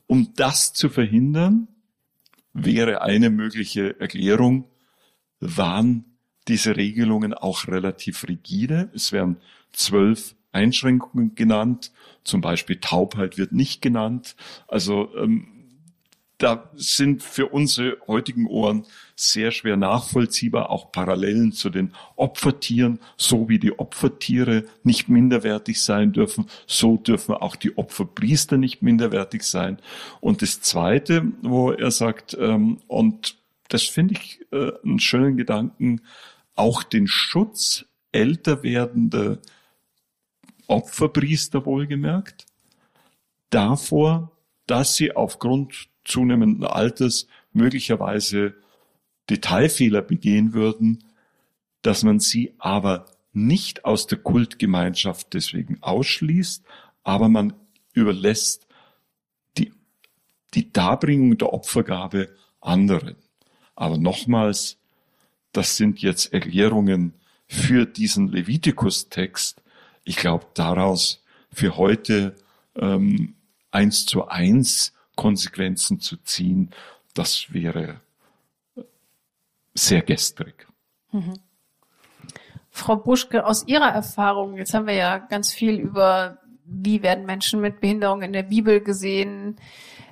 Um 0.06 0.32
das 0.34 0.72
zu 0.72 0.88
verhindern, 0.88 1.68
wäre 2.52 3.02
eine 3.02 3.30
mögliche 3.30 3.98
Erklärung, 4.00 4.64
waren 5.40 6.04
diese 6.48 6.76
Regelungen 6.76 7.34
auch 7.34 7.66
relativ 7.68 8.26
rigide. 8.28 8.90
Es 8.94 9.12
werden 9.12 9.36
zwölf 9.72 10.34
Einschränkungen 10.52 11.34
genannt, 11.34 11.92
zum 12.24 12.40
Beispiel 12.40 12.76
Taubheit 12.80 13.38
wird 13.38 13.52
nicht 13.52 13.82
genannt. 13.82 14.36
Also 14.66 15.14
ähm, 15.16 15.59
da 16.40 16.70
sind 16.74 17.22
für 17.22 17.48
unsere 17.48 17.98
heutigen 18.06 18.46
Ohren 18.46 18.86
sehr 19.14 19.50
schwer 19.50 19.76
nachvollziehbar 19.76 20.70
auch 20.70 20.90
Parallelen 20.90 21.52
zu 21.52 21.68
den 21.68 21.92
Opfertieren, 22.16 22.98
so 23.18 23.50
wie 23.50 23.58
die 23.58 23.78
Opfertiere 23.78 24.64
nicht 24.82 25.10
minderwertig 25.10 25.82
sein 25.82 26.12
dürfen, 26.12 26.46
so 26.66 26.96
dürfen 26.96 27.34
auch 27.34 27.56
die 27.56 27.76
Opferpriester 27.76 28.56
nicht 28.56 28.80
minderwertig 28.80 29.42
sein. 29.42 29.78
Und 30.20 30.40
das 30.40 30.62
Zweite, 30.62 31.30
wo 31.42 31.72
er 31.72 31.90
sagt, 31.90 32.36
ähm, 32.40 32.80
und 32.86 33.36
das 33.68 33.82
finde 33.82 34.14
ich 34.14 34.40
äh, 34.50 34.72
einen 34.82 34.98
schönen 34.98 35.36
Gedanken, 35.36 36.00
auch 36.56 36.82
den 36.82 37.06
Schutz 37.06 37.84
älter 38.12 38.62
werdender 38.62 39.38
Opferpriester 40.66 41.66
wohlgemerkt, 41.66 42.46
davor, 43.50 44.32
dass 44.66 44.94
sie 44.94 45.14
aufgrund 45.14 45.89
zunehmenden 46.04 46.64
Alters 46.64 47.26
möglicherweise 47.52 48.54
Detailfehler 49.28 50.02
begehen 50.02 50.52
würden, 50.52 51.04
dass 51.82 52.02
man 52.02 52.20
sie 52.20 52.54
aber 52.58 53.06
nicht 53.32 53.84
aus 53.84 54.06
der 54.06 54.18
Kultgemeinschaft 54.18 55.32
deswegen 55.34 55.78
ausschließt, 55.82 56.64
aber 57.04 57.28
man 57.28 57.54
überlässt 57.92 58.66
die, 59.56 59.72
die 60.54 60.72
Darbringung 60.72 61.38
der 61.38 61.52
Opfergabe 61.52 62.34
anderen. 62.60 63.16
Aber 63.76 63.98
nochmals, 63.98 64.78
das 65.52 65.76
sind 65.76 66.00
jetzt 66.00 66.32
Erklärungen 66.32 67.14
für 67.46 67.86
diesen 67.86 68.28
Levitikus-Text. 68.28 69.62
Ich 70.04 70.16
glaube, 70.16 70.46
daraus 70.54 71.22
für 71.52 71.76
heute 71.76 72.34
ähm, 72.76 73.34
eins 73.70 74.06
zu 74.06 74.28
eins 74.28 74.92
Konsequenzen 75.20 76.00
zu 76.00 76.16
ziehen, 76.16 76.70
das 77.12 77.52
wäre 77.52 78.00
sehr 79.74 80.00
gestrig. 80.00 80.66
Mhm. 81.12 81.34
Frau 82.70 82.96
Buschke, 82.96 83.44
aus 83.44 83.66
Ihrer 83.66 83.90
Erfahrung, 83.92 84.56
jetzt 84.56 84.72
haben 84.72 84.86
wir 84.86 84.94
ja 84.94 85.18
ganz 85.18 85.52
viel 85.52 85.74
über, 85.74 86.38
wie 86.64 87.02
werden 87.02 87.26
Menschen 87.26 87.60
mit 87.60 87.82
Behinderung 87.82 88.22
in 88.22 88.32
der 88.32 88.44
Bibel 88.44 88.80
gesehen, 88.80 89.56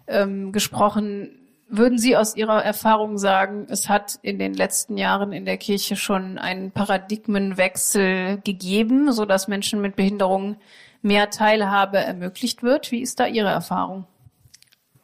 ähm, 0.09 0.53
gesprochen. 0.53 1.31
Würden 1.71 1.97
Sie 1.97 2.15
aus 2.15 2.37
Ihrer 2.37 2.63
Erfahrung 2.63 3.17
sagen, 3.17 3.67
es 3.71 3.89
hat 3.89 4.19
in 4.21 4.39
den 4.39 4.53
letzten 4.53 4.99
Jahren 4.99 5.33
in 5.33 5.47
der 5.47 5.57
Kirche 5.57 5.97
schon 5.97 6.37
einen 6.37 6.71
Paradigmenwechsel 6.71 8.43
gegeben, 8.45 9.11
so 9.13 9.25
dass 9.25 9.49
Menschen 9.49 9.81
mit 9.81 9.97
Behinderung 9.97 10.57
mehr 11.01 11.31
Teilhabe 11.31 11.97
ermöglicht 11.97 12.63
wird? 12.63 12.93
Wie 12.93 13.01
ist 13.01 13.21
da 13.21 13.27
Ihre 13.27 13.49
Erfahrung? 13.49 14.07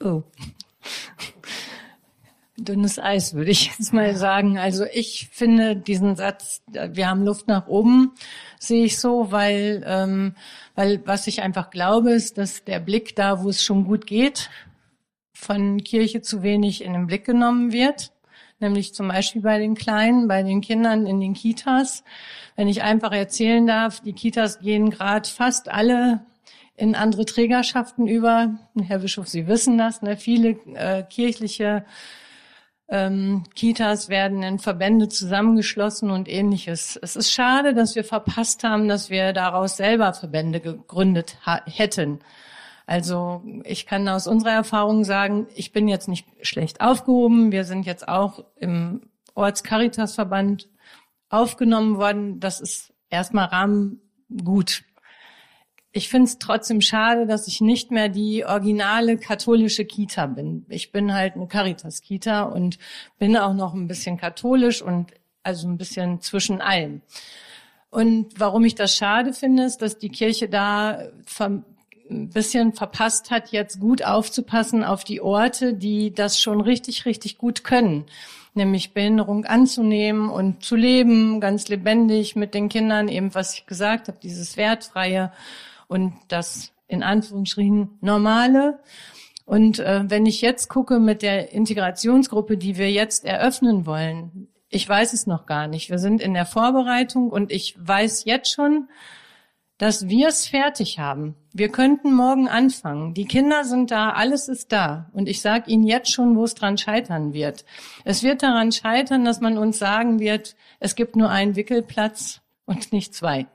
Oh. 0.03 0.23
Dünnes 2.57 2.99
Eis, 2.99 3.35
würde 3.35 3.51
ich 3.51 3.67
jetzt 3.67 3.93
mal 3.93 4.15
sagen. 4.17 4.59
Also 4.59 4.85
ich 4.93 5.29
finde 5.33 5.77
diesen 5.77 6.17
Satz, 6.17 6.63
wir 6.67 7.09
haben 7.09 7.25
Luft 7.25 7.49
nach 7.49 7.67
oben, 7.67 8.13
sehe 8.59 8.85
ich 8.85 8.99
so, 8.99 9.33
weil, 9.33 9.83
ähm, 9.87 10.35
weil 10.75 11.05
was 11.05 11.27
ich 11.27 11.43
einfach 11.43 11.71
glaube, 11.71 12.13
ist, 12.13 12.39
dass 12.39 12.65
der 12.65 12.81
Blick 12.81 13.17
da, 13.17 13.43
wo 13.43 13.49
es 13.49 13.65
schon 13.65 13.85
gut 13.85 14.07
geht, 14.07 14.51
von 15.33 15.83
Kirche 15.83 16.23
zu 16.23 16.43
wenig 16.43 16.85
in 16.85 16.93
den 16.93 17.07
Blick 17.07 17.25
genommen 17.25 17.73
wird. 17.73 18.13
Nämlich 18.61 18.95
zum 18.95 19.09
Beispiel 19.09 19.43
bei 19.43 19.59
den 19.59 19.75
Kleinen, 19.75 20.29
bei 20.29 20.43
den 20.43 20.61
Kindern 20.61 21.07
in 21.07 21.21
den 21.21 21.35
Kitas. 21.35 22.05
Wenn 22.55 22.69
ich 22.69 22.83
einfach 22.83 23.13
erzählen 23.13 23.67
darf, 23.67 24.01
die 24.01 24.13
Kitas 24.13 24.61
gehen 24.61 24.91
gerade 24.91 25.29
fast 25.29 25.69
alle 25.69 26.25
in 26.77 26.95
andere 26.95 27.25
Trägerschaften 27.25 28.07
über. 28.07 28.55
Herr 28.81 28.99
Bischof, 28.99 29.29
Sie 29.29 29.47
wissen 29.47 29.79
das. 29.79 30.03
Ne? 30.03 30.17
Viele 30.17 30.51
äh, 30.75 31.03
kirchliche 31.05 31.85
ähm, 32.89 33.45
Kitas 33.55 34.09
werden 34.09 34.43
in 34.43 34.59
Verbände 34.59 35.09
zusammengeschlossen 35.09 36.11
und 36.11 36.29
ähnliches. 36.29 36.99
Es 37.01 37.17
ist 37.17 37.33
schade, 37.33 37.75
dass 37.75 37.95
wir 37.95 38.05
verpasst 38.05 38.65
haben, 38.65 38.89
dass 38.89 39.09
wir 39.09 39.33
daraus 39.33 39.77
selber 39.77 40.13
Verbände 40.13 40.61
gegründet 40.61 41.39
hätten. 41.67 42.21
Also 42.87 43.43
ich 43.65 43.87
kann 43.87 44.07
aus 44.09 44.27
unserer 44.27 44.53
Erfahrung 44.53 45.05
sagen, 45.05 45.47
ich 45.55 45.73
bin 45.73 45.89
jetzt 45.89 46.09
nicht 46.09 46.27
schlecht 46.43 46.83
aufgehoben. 46.83 47.51
Wir 47.51 47.65
sind 47.65 47.87
jetzt 47.87 48.07
auch 48.07 48.45
im 48.57 49.03
Ortscaritasverband 49.35 50.69
aufgenommen 51.31 51.97
worden. 51.97 52.41
Das 52.41 52.61
ist 52.61 52.93
erstmal 53.09 53.47
Rahmen 53.47 54.03
gut 54.45 54.85
ich 55.97 56.09
finde 56.09 56.25
es 56.25 56.39
trotzdem 56.41 56.81
schade, 56.81 57.25
dass 57.25 57.47
ich 57.47 57.61
nicht 57.61 57.93
mehr 57.93 58.09
die 58.09 58.45
originale 58.45 59.17
katholische 59.17 59.85
Kita 59.85 60.27
bin. 60.27 60.67
Ich 60.69 60.91
bin 60.91 61.15
halt 61.15 61.37
eine 61.37 61.47
Caritas-Kita 61.47 62.43
und 62.43 62.79
bin 63.21 63.37
auch 63.37 63.55
noch 63.55 63.75
ein 63.75 63.87
bisschen 63.87 64.17
katholisch 64.17 64.83
und 64.83 65.13
also 65.45 65.69
ein 65.69 65.79
bisschen 65.79 66.21
zwischen 66.21 66.61
allem. 66.61 67.01
Und 67.91 68.41
warum 68.41 68.65
ich 68.65 68.75
das 68.75 68.97
schade 68.97 69.33
finde, 69.33 69.63
ist, 69.63 69.83
dass 69.83 69.97
die 69.97 70.09
Kirche 70.09 70.49
da 70.49 70.99
ein 72.11 72.29
bisschen 72.31 72.73
verpasst 72.73 73.31
hat, 73.31 73.53
jetzt 73.53 73.79
gut 73.79 74.05
aufzupassen 74.05 74.83
auf 74.83 75.05
die 75.05 75.21
Orte, 75.21 75.75
die 75.75 76.13
das 76.13 76.41
schon 76.41 76.61
richtig, 76.61 77.07
richtig 77.07 77.39
gut 77.39 77.63
können. 77.63 78.07
Nämlich 78.55 78.95
Behinderung 78.95 79.45
anzunehmen 79.45 80.29
und 80.29 80.65
zu 80.65 80.75
leben, 80.75 81.41
ganz 81.41 81.69
lebendig 81.69 82.35
mit 82.35 82.53
den 82.53 82.69
Kindern, 82.69 83.07
eben 83.07 83.33
was 83.33 83.55
ich 83.55 83.67
gesagt 83.67 84.09
habe, 84.09 84.19
dieses 84.21 84.57
Wertfreie 84.57 85.31
und 85.89 86.15
das 86.29 86.73
in 86.87 87.03
Anführungsstrichen 87.03 87.99
normale. 88.01 88.81
Und 89.47 89.79
äh, 89.79 90.05
wenn 90.09 90.27
ich 90.27 90.41
jetzt 90.41 90.69
gucke 90.69 90.99
mit 90.99 91.23
der 91.23 91.53
Integrationsgruppe, 91.53 92.57
die 92.57 92.77
wir 92.79 92.91
jetzt 92.91 93.25
eröffnen 93.25 93.87
wollen, 93.87 94.49
ich 94.71 94.89
weiß 94.89 95.13
es 95.13 95.27
noch 95.27 95.47
gar 95.47 95.69
nicht. 95.69 95.91
Wir 95.91 95.99
sind 95.99 96.21
in 96.21 96.35
der 96.35 96.47
Vorbereitung 96.47 97.31
und 97.31 97.53
ich 97.53 97.77
weiß 97.79 98.25
jetzt 98.25 98.51
schon, 98.51 98.89
dass 99.79 100.09
wir 100.09 100.29
es 100.29 100.47
fertig 100.47 100.99
haben. 100.99 101.35
Wir 101.53 101.69
könnten 101.69 102.13
morgen 102.13 102.49
anfangen. 102.49 103.13
Die 103.13 103.27
Kinder 103.27 103.65
sind 103.65 103.91
da, 103.91 104.11
alles 104.11 104.49
ist 104.49 104.73
da. 104.73 105.11
Und 105.13 105.29
ich 105.29 105.41
sage 105.41 105.71
Ihnen 105.71 105.85
jetzt 105.85 106.11
schon, 106.11 106.37
wo 106.37 106.45
es 106.45 106.55
dran 106.55 106.79
scheitern 106.79 107.33
wird. 107.33 107.65
Es 108.05 108.23
wird 108.23 108.43
daran 108.43 108.73
scheitern, 108.73 109.25
dass 109.25 109.41
man 109.41 109.59
uns 109.59 109.79
sagen 109.79 110.21
wird, 110.21 110.57
es 110.81 110.95
gibt 110.95 111.17
nur 111.17 111.31
einen 111.31 111.57
Wickelplatz 111.57 112.41
und 112.67 112.93
nicht 112.93 113.15
zwei. 113.15 113.47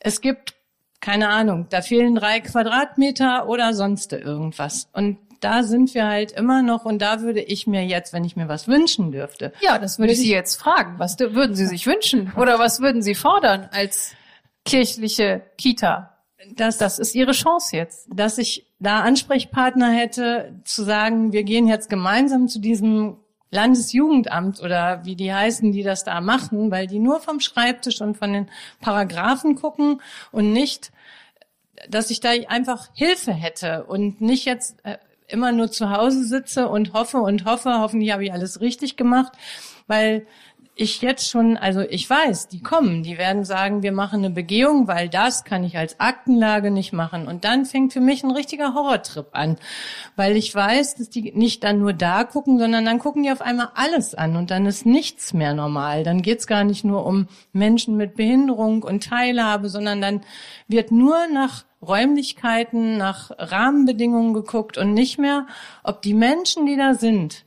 Es 0.00 0.20
gibt 0.20 0.57
keine 1.00 1.28
Ahnung, 1.28 1.66
da 1.70 1.82
fehlen 1.82 2.14
drei 2.14 2.40
Quadratmeter 2.40 3.48
oder 3.48 3.72
sonst 3.74 4.12
irgendwas. 4.12 4.88
Und 4.92 5.18
da 5.40 5.62
sind 5.62 5.94
wir 5.94 6.06
halt 6.06 6.32
immer 6.32 6.62
noch 6.62 6.84
und 6.84 7.00
da 7.00 7.20
würde 7.20 7.40
ich 7.40 7.66
mir 7.66 7.84
jetzt, 7.84 8.12
wenn 8.12 8.24
ich 8.24 8.34
mir 8.34 8.48
was 8.48 8.66
wünschen 8.66 9.12
dürfte. 9.12 9.52
Ja, 9.60 9.78
das 9.78 9.98
würde 9.98 10.12
ich 10.12 10.18
Sie 10.18 10.32
jetzt 10.32 10.56
fragen. 10.56 10.98
Was 10.98 11.18
würden 11.18 11.54
Sie 11.54 11.66
sich 11.66 11.86
wünschen? 11.86 12.32
Oder 12.36 12.58
was 12.58 12.80
würden 12.80 13.02
Sie 13.02 13.14
fordern 13.14 13.68
als 13.70 14.16
kirchliche 14.68 15.42
Kita. 15.56 16.14
Das, 16.54 16.78
das 16.78 16.98
ist 16.98 17.14
ihre 17.14 17.32
Chance 17.32 17.76
jetzt. 17.76 18.08
Dass 18.12 18.38
ich 18.38 18.66
da 18.78 19.00
Ansprechpartner 19.00 19.90
hätte, 19.90 20.60
zu 20.64 20.84
sagen, 20.84 21.32
wir 21.32 21.42
gehen 21.42 21.66
jetzt 21.66 21.90
gemeinsam 21.90 22.48
zu 22.48 22.60
diesem 22.60 23.16
Landesjugendamt 23.50 24.60
oder 24.60 25.04
wie 25.04 25.16
die 25.16 25.32
heißen, 25.32 25.72
die 25.72 25.82
das 25.82 26.04
da 26.04 26.20
machen, 26.20 26.70
weil 26.70 26.86
die 26.86 26.98
nur 26.98 27.20
vom 27.20 27.40
Schreibtisch 27.40 28.00
und 28.00 28.16
von 28.16 28.32
den 28.32 28.50
Paragraphen 28.80 29.54
gucken 29.54 30.02
und 30.32 30.52
nicht, 30.52 30.92
dass 31.88 32.10
ich 32.10 32.20
da 32.20 32.30
einfach 32.48 32.88
Hilfe 32.94 33.32
hätte 33.32 33.84
und 33.84 34.20
nicht 34.20 34.44
jetzt 34.44 34.76
äh, 34.84 34.98
immer 35.28 35.52
nur 35.52 35.70
zu 35.70 35.90
Hause 35.90 36.24
sitze 36.24 36.68
und 36.68 36.92
hoffe 36.92 37.18
und 37.18 37.44
hoffe, 37.44 37.78
hoffentlich 37.78 38.12
habe 38.12 38.24
ich 38.24 38.32
alles 38.32 38.60
richtig 38.60 38.96
gemacht, 38.96 39.32
weil 39.86 40.26
ich 40.80 41.02
jetzt 41.02 41.28
schon, 41.28 41.56
also 41.56 41.80
ich 41.80 42.08
weiß, 42.08 42.46
die 42.46 42.62
kommen, 42.62 43.02
die 43.02 43.18
werden 43.18 43.44
sagen, 43.44 43.82
wir 43.82 43.90
machen 43.90 44.20
eine 44.20 44.30
Begehung, 44.30 44.86
weil 44.86 45.08
das 45.08 45.42
kann 45.42 45.64
ich 45.64 45.76
als 45.76 45.98
Aktenlage 45.98 46.70
nicht 46.70 46.92
machen. 46.92 47.26
Und 47.26 47.44
dann 47.44 47.66
fängt 47.66 47.92
für 47.92 48.00
mich 48.00 48.22
ein 48.22 48.30
richtiger 48.30 48.74
Horrortrip 48.74 49.26
an, 49.32 49.56
weil 50.14 50.36
ich 50.36 50.54
weiß, 50.54 50.94
dass 50.94 51.10
die 51.10 51.32
nicht 51.32 51.64
dann 51.64 51.80
nur 51.80 51.92
da 51.92 52.22
gucken, 52.22 52.60
sondern 52.60 52.84
dann 52.84 53.00
gucken 53.00 53.24
die 53.24 53.32
auf 53.32 53.40
einmal 53.40 53.70
alles 53.74 54.14
an 54.14 54.36
und 54.36 54.52
dann 54.52 54.66
ist 54.66 54.86
nichts 54.86 55.34
mehr 55.34 55.52
normal. 55.52 56.04
Dann 56.04 56.22
geht's 56.22 56.46
gar 56.46 56.62
nicht 56.62 56.84
nur 56.84 57.04
um 57.04 57.26
Menschen 57.52 57.96
mit 57.96 58.14
Behinderung 58.14 58.84
und 58.84 59.02
Teilhabe, 59.02 59.70
sondern 59.70 60.00
dann 60.00 60.20
wird 60.68 60.92
nur 60.92 61.26
nach 61.26 61.64
Räumlichkeiten, 61.82 62.96
nach 62.98 63.32
Rahmenbedingungen 63.36 64.32
geguckt 64.32 64.78
und 64.78 64.94
nicht 64.94 65.18
mehr, 65.18 65.48
ob 65.82 66.02
die 66.02 66.14
Menschen, 66.14 66.66
die 66.66 66.76
da 66.76 66.94
sind, 66.94 67.46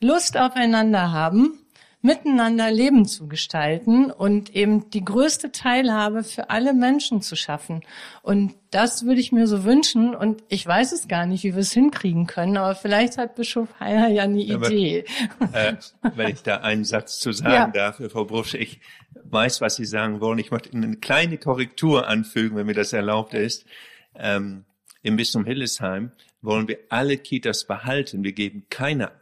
Lust 0.00 0.36
aufeinander 0.36 1.12
haben 1.12 1.58
miteinander 2.02 2.70
Leben 2.72 3.06
zu 3.06 3.28
gestalten 3.28 4.10
und 4.10 4.54
eben 4.54 4.90
die 4.90 5.04
größte 5.04 5.52
Teilhabe 5.52 6.24
für 6.24 6.50
alle 6.50 6.74
Menschen 6.74 7.22
zu 7.22 7.36
schaffen. 7.36 7.82
Und 8.22 8.54
das 8.72 9.06
würde 9.06 9.20
ich 9.20 9.30
mir 9.30 9.46
so 9.46 9.62
wünschen. 9.62 10.14
Und 10.14 10.42
ich 10.48 10.66
weiß 10.66 10.90
es 10.92 11.06
gar 11.06 11.26
nicht, 11.26 11.44
wie 11.44 11.54
wir 11.54 11.60
es 11.60 11.72
hinkriegen 11.72 12.26
können, 12.26 12.56
aber 12.56 12.74
vielleicht 12.74 13.18
hat 13.18 13.36
Bischof 13.36 13.68
Heiner 13.78 14.08
ja 14.08 14.24
eine 14.24 14.42
Idee. 14.42 15.04
äh, 15.52 15.74
wenn 16.16 16.28
ich 16.28 16.42
da 16.42 16.56
einen 16.56 16.84
Satz 16.84 17.20
zu 17.20 17.30
sagen 17.30 17.72
ja. 17.74 17.90
darf, 17.92 18.02
Frau 18.10 18.24
Brusch, 18.24 18.54
ich 18.54 18.80
weiß, 19.22 19.60
was 19.60 19.76
Sie 19.76 19.84
sagen 19.84 20.20
wollen. 20.20 20.40
Ich 20.40 20.50
möchte 20.50 20.72
eine 20.72 20.96
kleine 20.96 21.38
Korrektur 21.38 22.08
anfügen, 22.08 22.56
wenn 22.56 22.66
mir 22.66 22.74
das 22.74 22.92
erlaubt 22.92 23.34
ist. 23.34 23.64
Ähm, 24.16 24.64
Im 25.02 25.14
Bistum 25.14 25.44
Hildesheim 25.44 26.10
wollen 26.40 26.66
wir 26.66 26.78
alle 26.88 27.16
Kitas 27.16 27.64
behalten. 27.64 28.24
Wir 28.24 28.32
geben 28.32 28.66
keine 28.70 29.06
ab. 29.06 29.18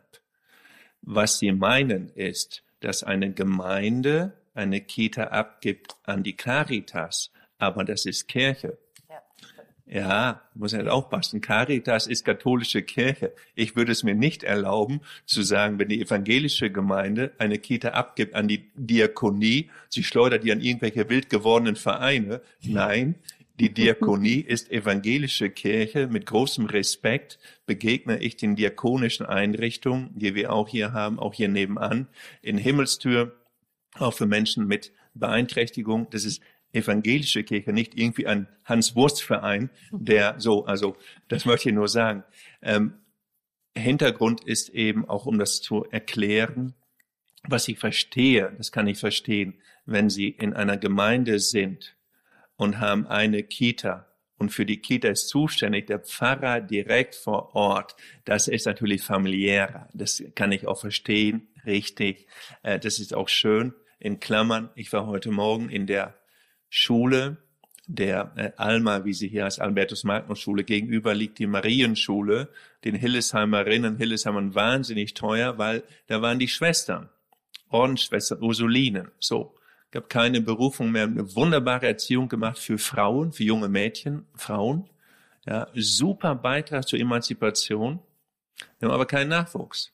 Was 1.03 1.39
Sie 1.39 1.53
meinen 1.53 2.09
ist, 2.15 2.63
dass 2.81 3.03
eine 3.03 3.33
Gemeinde 3.33 4.33
eine 4.55 4.81
Kita 4.81 5.25
abgibt 5.25 5.95
an 6.05 6.23
die 6.23 6.37
Caritas, 6.37 7.31
aber 7.59 7.85
das 7.85 8.07
ist 8.07 8.29
Kirche. 8.29 8.79
Ja, 9.93 10.43
muss 10.55 10.73
halt 10.73 10.87
aufpassen. 10.87 11.41
Caritas 11.41 12.07
ist 12.07 12.25
katholische 12.25 12.81
Kirche. 12.83 13.33
Ich 13.57 13.75
würde 13.75 13.91
es 13.91 14.05
mir 14.05 14.15
nicht 14.15 14.45
erlauben, 14.45 15.01
zu 15.27 15.43
sagen, 15.43 15.81
wenn 15.81 15.89
die 15.89 16.01
evangelische 16.01 16.71
Gemeinde 16.71 17.33
eine 17.39 17.59
Kita 17.59 17.89
abgibt 17.89 18.37
an 18.37 18.47
die 18.47 18.71
Diakonie, 18.77 19.69
sie 19.89 20.05
schleudert 20.05 20.45
die 20.45 20.53
an 20.53 20.61
irgendwelche 20.61 21.09
wild 21.09 21.29
gewordenen 21.29 21.75
Vereine. 21.75 22.41
Nein, 22.63 23.17
die 23.61 23.73
Diakonie 23.75 24.41
ist 24.41 24.71
evangelische 24.71 25.51
Kirche. 25.51 26.09
Mit 26.09 26.27
großem 26.27 26.67
Respekt 26.67 27.39
begegne 27.67 28.19
ich 28.19 28.37
den 28.37 28.57
diakonischen 28.57 29.27
Einrichtungen, 29.27 30.11
die 30.15 30.35
wir 30.35 30.53
auch 30.53 30.69
hier 30.69 30.93
haben, 30.93 31.19
auch 31.19 31.35
hier 31.35 31.49
nebenan, 31.49 32.09
in 32.43 32.59
Himmelstür, 32.59 33.37
auch 33.99 34.15
für 34.15 34.27
Menschen 34.27 34.67
mit 34.67 34.93
Beeinträchtigung. 35.15 36.09
Das 36.11 36.25
ist 36.25 36.43
evangelische 36.73 37.45
Kirche, 37.45 37.73
nicht 37.73 37.99
irgendwie 37.99 38.27
ein 38.27 38.49
Hans-Wurst-Verein, 38.65 39.71
der 39.91 40.37
so, 40.39 40.65
also 40.65 40.97
das 41.29 41.45
möchte 41.45 41.69
ich 41.69 41.75
nur 41.75 41.89
sagen. 41.89 42.25
Ähm, 42.63 42.95
Hintergrund 43.77 44.45
ist 44.45 44.71
eben 44.71 45.09
auch, 45.09 45.27
um 45.27 45.39
das 45.39 45.61
zu 45.61 45.85
erklären, 45.85 46.75
was 47.49 47.69
ich 47.69 47.79
verstehe, 47.79 48.53
das 48.59 48.73
kann 48.73 48.87
ich 48.87 48.99
verstehen, 48.99 49.55
wenn 49.87 50.11
Sie 50.11 50.29
in 50.29 50.53
einer 50.53 50.77
Gemeinde 50.77 51.39
sind 51.39 51.97
und 52.61 52.79
haben 52.79 53.07
eine 53.07 53.43
Kita. 53.43 54.07
Und 54.37 54.51
für 54.51 54.67
die 54.67 54.83
Kita 54.83 55.09
ist 55.09 55.31
zuständig 55.31 55.87
der 55.87 55.99
Pfarrer 55.99 56.61
direkt 56.61 57.15
vor 57.15 57.55
Ort. 57.55 57.97
Das 58.27 58.49
ist 58.49 58.67
natürlich 58.67 59.03
familiärer. 59.03 59.89
Das 59.95 60.23
kann 60.35 60.53
ich 60.53 60.67
auch 60.67 60.79
verstehen. 60.79 61.49
Richtig. 61.65 62.27
Äh, 62.63 62.79
das 62.79 62.99
ist 62.99 63.15
auch 63.15 63.31
schön. 63.31 63.73
In 63.99 64.21
Klammern. 64.21 64.69
Ich 64.75 64.93
war 64.93 65.07
heute 65.07 65.31
Morgen 65.31 65.71
in 65.71 65.87
der 65.87 66.15
Schule 66.69 67.39
der 67.87 68.33
äh, 68.37 68.51
Alma, 68.59 69.07
wie 69.07 69.15
sie 69.15 69.29
hier 69.29 69.45
heißt, 69.47 69.63
Albertus 69.63 70.05
Magnus 70.05 70.41
Schule. 70.41 70.63
Gegenüber 70.63 71.15
liegt 71.15 71.39
die 71.39 71.47
Marienschule. 71.47 72.51
Den 72.85 72.95
Hillesheimerinnen, 72.95 73.97
Hillesheimern 73.97 74.55
wahnsinnig 74.55 75.15
teuer, 75.15 75.57
weil 75.57 75.83
da 76.09 76.21
waren 76.21 76.39
die 76.39 76.49
Schwestern. 76.49 77.09
Ordensschwestern, 77.71 78.43
Ursulinen. 78.43 79.13
So 79.19 79.55
gab 79.91 80.09
keine 80.09 80.41
Berufung 80.41 80.93
mehr, 80.93 81.05
eine 81.05 81.35
wunderbare 81.35 81.87
Erziehung 81.87 82.29
gemacht 82.29 82.59
für 82.59 82.79
Frauen, 82.79 83.33
für 83.33 83.45
junge 83.45 83.69
Mädchen, 83.69 84.27
Frauen. 84.35 84.89
Ja, 85.47 85.69
super 85.75 86.35
Beitrag 86.35 86.87
zur 86.87 86.99
Emanzipation. 86.99 87.99
Wir 88.79 88.89
haben 88.89 88.95
aber 88.95 89.07
keinen 89.07 89.29
Nachwuchs. 89.29 89.93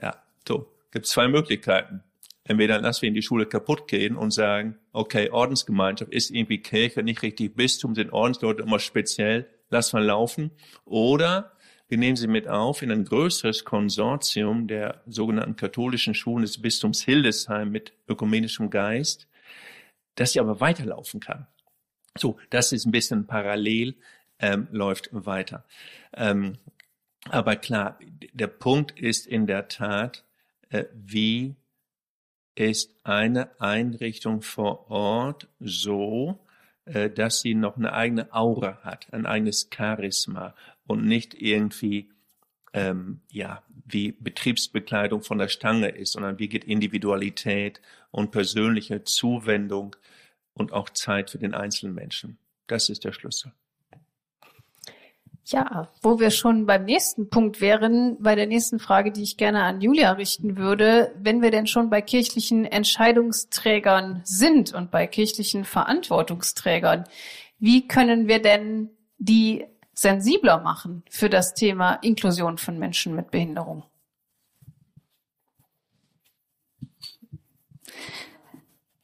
Ja, 0.00 0.22
so. 0.46 0.70
Gibt 0.90 1.06
zwei 1.06 1.26
Möglichkeiten. 1.26 2.04
Entweder 2.44 2.80
lassen 2.80 3.02
wir 3.02 3.08
in 3.08 3.14
die 3.14 3.22
Schule 3.22 3.46
kaputt 3.46 3.88
gehen 3.88 4.16
und 4.16 4.30
sagen, 4.30 4.78
okay, 4.92 5.30
Ordensgemeinschaft 5.30 6.12
ist 6.12 6.30
irgendwie 6.30 6.58
Kirche, 6.58 7.02
nicht 7.02 7.22
richtig 7.22 7.56
Bistum, 7.56 7.94
sind 7.94 8.12
Ordensleute 8.12 8.62
immer 8.62 8.78
speziell, 8.78 9.48
lass 9.70 9.92
mal 9.92 10.04
laufen. 10.04 10.50
Oder 10.84 11.53
wir 11.88 11.98
nehmen 11.98 12.16
sie 12.16 12.28
mit 12.28 12.48
auf 12.48 12.82
in 12.82 12.90
ein 12.90 13.04
größeres 13.04 13.64
Konsortium 13.64 14.66
der 14.66 15.02
sogenannten 15.06 15.56
katholischen 15.56 16.14
Schulen 16.14 16.42
des 16.42 16.60
Bistums 16.60 17.02
Hildesheim 17.02 17.70
mit 17.70 17.92
ökumenischem 18.08 18.70
Geist, 18.70 19.28
das 20.14 20.32
sie 20.32 20.40
aber 20.40 20.60
weiterlaufen 20.60 21.20
kann. 21.20 21.46
So, 22.16 22.38
das 22.50 22.72
ist 22.72 22.86
ein 22.86 22.92
bisschen 22.92 23.26
parallel, 23.26 23.96
ähm, 24.38 24.68
läuft 24.70 25.08
weiter. 25.12 25.64
Ähm, 26.14 26.58
aber 27.28 27.56
klar, 27.56 27.98
der 28.32 28.46
Punkt 28.46 28.98
ist 28.98 29.26
in 29.26 29.46
der 29.46 29.68
Tat, 29.68 30.24
äh, 30.70 30.84
wie 30.92 31.56
ist 32.54 32.94
eine 33.02 33.60
Einrichtung 33.60 34.42
vor 34.42 34.90
Ort 34.90 35.48
so, 35.58 36.38
äh, 36.84 37.10
dass 37.10 37.40
sie 37.40 37.54
noch 37.54 37.76
eine 37.76 37.92
eigene 37.92 38.32
Aura 38.32 38.78
hat, 38.82 39.12
ein 39.12 39.26
eigenes 39.26 39.68
Charisma 39.74 40.54
und 40.86 41.04
nicht 41.04 41.34
irgendwie 41.34 42.10
ähm, 42.72 43.20
ja 43.30 43.62
wie 43.86 44.12
Betriebsbekleidung 44.12 45.22
von 45.22 45.38
der 45.38 45.48
Stange 45.48 45.88
ist, 45.88 46.12
sondern 46.12 46.38
wie 46.38 46.48
geht 46.48 46.64
Individualität 46.64 47.80
und 48.10 48.30
persönliche 48.30 49.04
Zuwendung 49.04 49.96
und 50.54 50.72
auch 50.72 50.90
Zeit 50.90 51.30
für 51.30 51.38
den 51.38 51.54
einzelnen 51.54 51.94
Menschen. 51.94 52.38
Das 52.66 52.88
ist 52.88 53.04
der 53.04 53.12
Schlüssel. 53.12 53.52
Ja, 55.46 55.92
wo 56.00 56.18
wir 56.18 56.30
schon 56.30 56.64
beim 56.64 56.86
nächsten 56.86 57.28
Punkt 57.28 57.60
wären, 57.60 58.16
bei 58.18 58.34
der 58.34 58.46
nächsten 58.46 58.78
Frage, 58.78 59.12
die 59.12 59.22
ich 59.22 59.36
gerne 59.36 59.62
an 59.64 59.82
Julia 59.82 60.12
richten 60.12 60.56
würde, 60.56 61.14
wenn 61.18 61.42
wir 61.42 61.50
denn 61.50 61.66
schon 61.66 61.90
bei 61.90 62.00
kirchlichen 62.00 62.64
Entscheidungsträgern 62.64 64.22
sind 64.24 64.72
und 64.72 64.90
bei 64.90 65.06
kirchlichen 65.06 65.66
Verantwortungsträgern, 65.66 67.04
wie 67.58 67.86
können 67.86 68.26
wir 68.26 68.40
denn 68.40 68.88
die 69.18 69.66
sensibler 69.94 70.60
machen 70.60 71.02
für 71.08 71.30
das 71.30 71.54
Thema 71.54 71.94
Inklusion 71.94 72.58
von 72.58 72.78
Menschen 72.78 73.14
mit 73.14 73.30
Behinderung? 73.30 73.84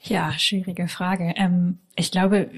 Ja, 0.03 0.33
schwierige 0.39 0.89
Frage. 0.89 1.35
Ähm, 1.37 1.79
ich 1.95 2.11
glaube, 2.11 2.51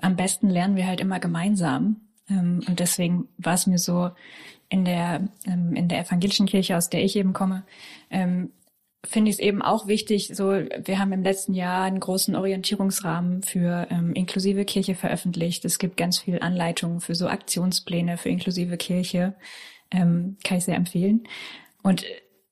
am 0.00 0.16
besten 0.16 0.50
lernen 0.50 0.76
wir 0.76 0.86
halt 0.86 1.00
immer 1.00 1.20
gemeinsam. 1.20 2.00
Ähm, 2.28 2.62
und 2.66 2.80
deswegen 2.80 3.28
war 3.38 3.54
es 3.54 3.66
mir 3.66 3.78
so 3.78 4.10
in 4.68 4.84
der, 4.84 5.28
ähm, 5.46 5.74
in 5.74 5.88
der 5.88 6.00
evangelischen 6.00 6.46
Kirche, 6.46 6.76
aus 6.76 6.90
der 6.90 7.04
ich 7.04 7.16
eben 7.16 7.32
komme, 7.32 7.64
ähm, 8.10 8.52
finde 9.04 9.30
ich 9.30 9.36
es 9.36 9.40
eben 9.40 9.62
auch 9.62 9.86
wichtig, 9.86 10.30
so, 10.34 10.50
wir 10.50 10.98
haben 10.98 11.12
im 11.12 11.22
letzten 11.22 11.54
Jahr 11.54 11.84
einen 11.84 12.00
großen 12.00 12.36
Orientierungsrahmen 12.36 13.42
für 13.42 13.86
ähm, 13.90 14.12
inklusive 14.12 14.64
Kirche 14.64 14.94
veröffentlicht. 14.94 15.64
Es 15.64 15.78
gibt 15.78 15.96
ganz 15.96 16.18
viel 16.18 16.40
Anleitungen 16.40 17.00
für 17.00 17.14
so 17.14 17.28
Aktionspläne 17.28 18.18
für 18.18 18.28
inklusive 18.28 18.76
Kirche. 18.76 19.34
Ähm, 19.90 20.36
kann 20.44 20.58
ich 20.58 20.64
sehr 20.64 20.76
empfehlen. 20.76 21.24
Und 21.82 22.04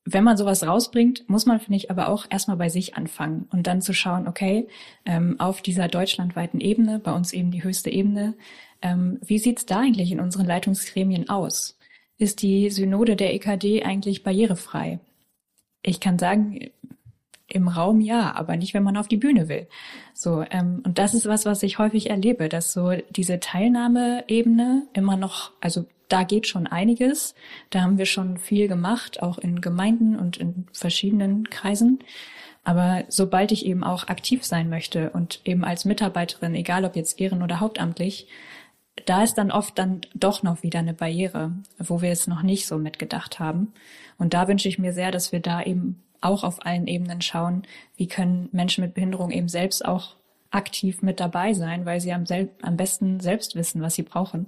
wenn 0.04 0.24
man 0.24 0.38
sowas 0.38 0.66
rausbringt, 0.66 1.28
muss 1.28 1.44
man, 1.44 1.60
finde 1.60 1.76
ich, 1.76 1.90
aber 1.90 2.08
auch 2.08 2.26
erstmal 2.30 2.56
bei 2.56 2.70
sich 2.70 2.96
anfangen 2.96 3.46
und 3.52 3.66
dann 3.66 3.82
zu 3.82 3.92
schauen, 3.92 4.26
okay, 4.26 4.66
ähm, 5.04 5.38
auf 5.38 5.60
dieser 5.60 5.86
deutschlandweiten 5.88 6.60
Ebene, 6.60 6.98
bei 6.98 7.12
uns 7.12 7.34
eben 7.34 7.50
die 7.50 7.62
höchste 7.62 7.90
Ebene, 7.90 8.34
ähm, 8.80 9.18
wie 9.22 9.38
sieht's 9.38 9.66
da 9.66 9.80
eigentlich 9.80 10.10
in 10.10 10.20
unseren 10.20 10.46
Leitungsgremien 10.46 11.28
aus? 11.28 11.78
Ist 12.16 12.40
die 12.40 12.70
Synode 12.70 13.16
der 13.16 13.34
EKD 13.34 13.82
eigentlich 13.82 14.22
barrierefrei? 14.22 14.98
Ich 15.82 16.00
kann 16.00 16.18
sagen, 16.18 16.70
im 17.50 17.68
Raum 17.68 18.00
ja, 18.00 18.34
aber 18.34 18.56
nicht, 18.56 18.74
wenn 18.74 18.82
man 18.82 18.96
auf 18.96 19.08
die 19.08 19.16
Bühne 19.16 19.48
will. 19.48 19.66
So 20.12 20.44
ähm, 20.50 20.82
und 20.84 20.98
das 20.98 21.14
ist 21.14 21.26
was, 21.26 21.46
was 21.46 21.62
ich 21.62 21.78
häufig 21.78 22.10
erlebe, 22.10 22.48
dass 22.48 22.72
so 22.72 22.92
diese 23.10 23.40
Teilnahmeebene 23.40 24.86
immer 24.92 25.16
noch, 25.16 25.52
also 25.60 25.86
da 26.08 26.24
geht 26.24 26.46
schon 26.46 26.66
einiges. 26.66 27.34
Da 27.70 27.82
haben 27.82 27.98
wir 27.98 28.06
schon 28.06 28.38
viel 28.38 28.68
gemacht, 28.68 29.22
auch 29.22 29.38
in 29.38 29.60
Gemeinden 29.60 30.16
und 30.16 30.36
in 30.36 30.66
verschiedenen 30.72 31.48
Kreisen. 31.50 32.00
Aber 32.64 33.04
sobald 33.08 33.52
ich 33.52 33.64
eben 33.64 33.84
auch 33.84 34.08
aktiv 34.08 34.44
sein 34.44 34.68
möchte 34.68 35.10
und 35.10 35.40
eben 35.44 35.64
als 35.64 35.84
Mitarbeiterin, 35.84 36.54
egal 36.54 36.84
ob 36.84 36.96
jetzt 36.96 37.18
ehren- 37.18 37.42
oder 37.42 37.60
hauptamtlich, 37.60 38.28
da 39.06 39.22
ist 39.22 39.34
dann 39.34 39.50
oft 39.50 39.78
dann 39.78 40.00
doch 40.14 40.42
noch 40.42 40.62
wieder 40.62 40.78
eine 40.78 40.94
Barriere, 40.94 41.52
wo 41.78 42.02
wir 42.02 42.10
es 42.10 42.26
noch 42.26 42.42
nicht 42.42 42.66
so 42.66 42.78
mitgedacht 42.78 43.38
haben. 43.38 43.72
Und 44.18 44.34
da 44.34 44.48
wünsche 44.48 44.68
ich 44.68 44.78
mir 44.78 44.92
sehr, 44.92 45.10
dass 45.10 45.32
wir 45.32 45.40
da 45.40 45.62
eben 45.62 46.02
auch 46.20 46.44
auf 46.44 46.64
allen 46.66 46.86
Ebenen 46.86 47.20
schauen, 47.20 47.62
wie 47.96 48.08
können 48.08 48.48
Menschen 48.52 48.82
mit 48.82 48.94
Behinderung 48.94 49.30
eben 49.30 49.48
selbst 49.48 49.84
auch 49.84 50.16
aktiv 50.50 51.02
mit 51.02 51.20
dabei 51.20 51.52
sein, 51.54 51.84
weil 51.84 52.00
sie 52.00 52.12
am, 52.12 52.24
am 52.62 52.76
besten 52.76 53.20
selbst 53.20 53.54
wissen, 53.54 53.82
was 53.82 53.94
sie 53.94 54.02
brauchen 54.02 54.46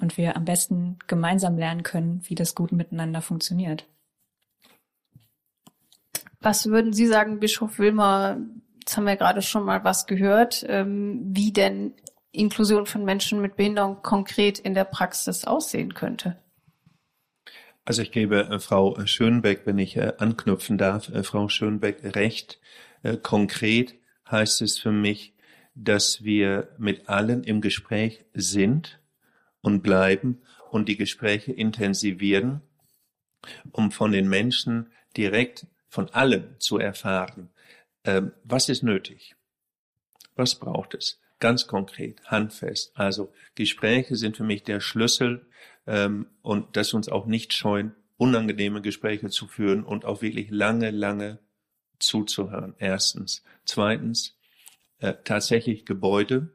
und 0.00 0.16
wir 0.16 0.36
am 0.36 0.44
besten 0.44 0.98
gemeinsam 1.06 1.56
lernen 1.56 1.82
können, 1.82 2.22
wie 2.24 2.34
das 2.34 2.54
gut 2.54 2.72
miteinander 2.72 3.20
funktioniert. 3.20 3.86
Was 6.40 6.66
würden 6.66 6.92
Sie 6.92 7.06
sagen, 7.06 7.40
Bischof 7.40 7.78
Wilmer? 7.78 8.38
Jetzt 8.80 8.96
haben 8.96 9.06
wir 9.06 9.16
gerade 9.16 9.40
schon 9.40 9.64
mal 9.64 9.82
was 9.82 10.06
gehört, 10.06 10.64
ähm, 10.68 11.20
wie 11.24 11.52
denn 11.52 11.94
Inklusion 12.34 12.86
von 12.86 13.04
Menschen 13.04 13.40
mit 13.40 13.56
Behinderung 13.56 14.02
konkret 14.02 14.58
in 14.58 14.74
der 14.74 14.84
Praxis 14.84 15.44
aussehen 15.44 15.94
könnte. 15.94 16.36
Also 17.84 18.02
ich 18.02 18.12
gebe 18.12 18.48
äh, 18.48 18.58
Frau 18.58 19.04
Schönbeck, 19.06 19.62
wenn 19.66 19.78
ich 19.78 19.96
äh, 19.96 20.12
anknüpfen 20.18 20.78
darf, 20.78 21.08
äh, 21.10 21.22
Frau 21.22 21.48
Schönbeck 21.48 22.16
recht. 22.16 22.60
Konkret 23.22 23.96
heißt 24.30 24.62
es 24.62 24.78
für 24.78 24.90
mich, 24.90 25.34
dass 25.74 26.24
wir 26.24 26.70
mit 26.78 27.10
allen 27.10 27.44
im 27.44 27.60
Gespräch 27.60 28.24
sind 28.32 28.98
und 29.60 29.82
bleiben 29.82 30.40
und 30.70 30.88
die 30.88 30.96
Gespräche 30.96 31.52
intensivieren, 31.52 32.62
um 33.72 33.90
von 33.90 34.12
den 34.12 34.26
Menschen 34.26 34.90
direkt 35.18 35.66
von 35.88 36.08
allen 36.10 36.56
zu 36.58 36.78
erfahren, 36.78 37.50
ähm, 38.04 38.32
was 38.42 38.68
ist 38.68 38.82
nötig, 38.82 39.36
was 40.34 40.58
braucht 40.58 40.94
es, 40.94 41.20
ganz 41.44 41.66
konkret, 41.66 42.24
handfest. 42.24 42.92
Also 42.94 43.30
Gespräche 43.54 44.16
sind 44.16 44.34
für 44.34 44.44
mich 44.44 44.62
der 44.62 44.80
Schlüssel 44.80 45.44
ähm, 45.86 46.26
und 46.40 46.74
dass 46.74 46.94
uns 46.94 47.10
auch 47.10 47.26
nicht 47.26 47.52
scheuen, 47.52 47.94
unangenehme 48.16 48.80
Gespräche 48.80 49.28
zu 49.28 49.46
führen 49.46 49.84
und 49.84 50.06
auch 50.06 50.22
wirklich 50.22 50.48
lange, 50.50 50.90
lange 50.90 51.40
zuzuhören. 51.98 52.74
Erstens. 52.78 53.44
Zweitens, 53.66 54.38
äh, 55.00 55.12
tatsächlich 55.22 55.84
Gebäude, 55.84 56.48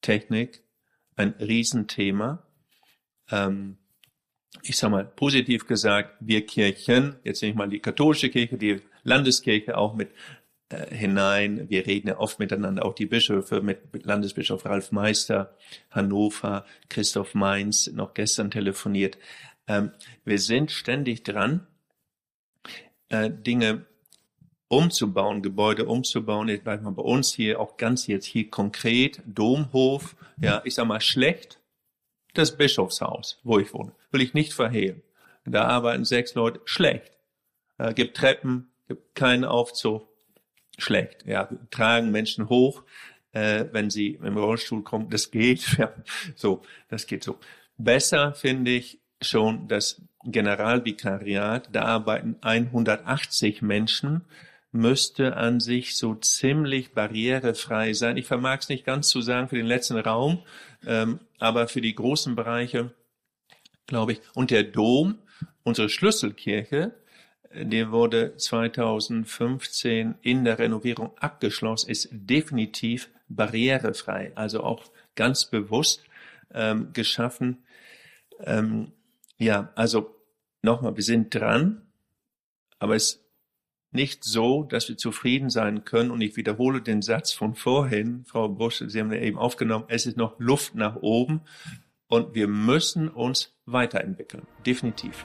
Technik, 0.00 0.64
ein 1.14 1.34
Riesenthema. 1.38 2.44
Ähm, 3.30 3.78
ich 4.62 4.76
sag 4.76 4.90
mal, 4.90 5.04
positiv 5.04 5.68
gesagt, 5.68 6.16
wir 6.18 6.44
Kirchen, 6.44 7.20
jetzt 7.22 7.40
nehme 7.40 7.52
ich 7.52 7.56
mal 7.56 7.68
die 7.68 7.78
katholische 7.78 8.30
Kirche, 8.30 8.58
die 8.58 8.80
Landeskirche 9.04 9.78
auch 9.78 9.94
mit 9.94 10.10
hinein. 10.90 11.68
Wir 11.68 11.86
reden 11.86 12.08
ja 12.08 12.18
oft 12.18 12.38
miteinander, 12.38 12.84
auch 12.84 12.94
die 12.94 13.06
Bischöfe 13.06 13.60
mit, 13.60 14.04
Landesbischof 14.04 14.64
Ralf 14.64 14.92
Meister, 14.92 15.56
Hannover, 15.90 16.64
Christoph 16.88 17.34
Mainz, 17.34 17.90
noch 17.92 18.14
gestern 18.14 18.50
telefoniert. 18.50 19.18
Ähm, 19.66 19.92
wir 20.24 20.38
sind 20.38 20.70
ständig 20.70 21.22
dran, 21.22 21.66
äh, 23.08 23.30
Dinge 23.30 23.86
umzubauen, 24.68 25.42
Gebäude 25.42 25.86
umzubauen. 25.86 26.48
Jetzt 26.48 26.64
bleibt 26.64 26.82
mal 26.82 26.90
bei 26.90 27.02
uns 27.02 27.32
hier 27.32 27.60
auch 27.60 27.76
ganz 27.76 28.06
jetzt 28.06 28.26
hier 28.26 28.50
konkret, 28.50 29.22
Domhof, 29.26 30.16
ja, 30.40 30.62
ich 30.64 30.74
sag 30.74 30.86
mal 30.86 31.00
schlecht, 31.00 31.60
das 32.34 32.56
Bischofshaus, 32.56 33.38
wo 33.44 33.58
ich 33.58 33.72
wohne, 33.72 33.92
will 34.10 34.20
ich 34.20 34.34
nicht 34.34 34.52
verhehlen. 34.52 35.02
Da 35.44 35.66
arbeiten 35.66 36.04
sechs 36.04 36.34
Leute 36.34 36.60
schlecht. 36.64 37.12
Äh, 37.78 37.94
gibt 37.94 38.16
Treppen, 38.16 38.70
gibt 38.88 39.14
keinen 39.14 39.44
Aufzug, 39.44 40.08
schlecht. 40.78 41.24
Ja, 41.26 41.48
tragen 41.70 42.10
Menschen 42.10 42.48
hoch, 42.48 42.82
äh, 43.32 43.66
wenn 43.72 43.90
sie 43.90 44.18
im 44.22 44.36
Rollstuhl 44.36 44.82
kommen. 44.82 45.10
Das 45.10 45.30
geht. 45.30 45.64
Ja, 45.78 45.92
so, 46.34 46.62
das 46.88 47.06
geht 47.06 47.24
so. 47.24 47.38
Besser 47.76 48.34
finde 48.34 48.70
ich 48.70 49.00
schon 49.20 49.68
das 49.68 50.02
Generalvikariat. 50.24 51.68
Da 51.72 51.84
arbeiten 51.84 52.36
180 52.40 53.62
Menschen 53.62 54.24
müsste 54.74 55.36
an 55.36 55.60
sich 55.60 55.96
so 55.96 56.16
ziemlich 56.16 56.92
barrierefrei 56.92 57.92
sein. 57.92 58.16
Ich 58.16 58.26
vermag 58.26 58.58
es 58.58 58.68
nicht 58.68 58.84
ganz 58.84 59.08
zu 59.08 59.20
sagen 59.20 59.48
für 59.48 59.56
den 59.56 59.66
letzten 59.66 59.96
Raum, 59.96 60.42
ähm, 60.84 61.20
aber 61.38 61.68
für 61.68 61.80
die 61.80 61.94
großen 61.94 62.34
Bereiche, 62.34 62.92
glaube 63.86 64.12
ich. 64.12 64.20
Und 64.34 64.50
der 64.50 64.64
Dom, 64.64 65.18
unsere 65.62 65.88
Schlüsselkirche, 65.88 66.92
der 67.54 67.90
wurde 67.90 68.36
2015 68.36 70.16
in 70.22 70.44
der 70.44 70.58
Renovierung 70.58 71.16
abgeschlossen, 71.18 71.90
ist 71.90 72.08
definitiv 72.12 73.10
barrierefrei, 73.28 74.32
also 74.34 74.62
auch 74.62 74.84
ganz 75.14 75.46
bewusst 75.46 76.04
ähm, 76.52 76.92
geschaffen. 76.92 77.64
Ähm, 78.40 78.92
ja, 79.38 79.72
also 79.74 80.14
nochmal, 80.62 80.96
wir 80.96 81.04
sind 81.04 81.34
dran, 81.34 81.82
aber 82.78 82.96
es 82.96 83.14
ist 83.14 83.24
nicht 83.94 84.24
so, 84.24 84.64
dass 84.64 84.88
wir 84.88 84.96
zufrieden 84.96 85.50
sein 85.50 85.84
können. 85.84 86.10
Und 86.10 86.20
ich 86.20 86.36
wiederhole 86.36 86.82
den 86.82 87.00
Satz 87.00 87.32
von 87.32 87.54
vorhin, 87.54 88.24
Frau 88.26 88.48
Busch, 88.48 88.82
Sie 88.84 89.00
haben 89.00 89.12
ja 89.12 89.20
eben 89.20 89.38
aufgenommen, 89.38 89.84
es 89.88 90.06
ist 90.06 90.16
noch 90.16 90.38
Luft 90.38 90.74
nach 90.74 90.96
oben 90.96 91.42
und 92.08 92.34
wir 92.34 92.48
müssen 92.48 93.08
uns 93.08 93.54
weiterentwickeln, 93.66 94.46
definitiv. 94.66 95.24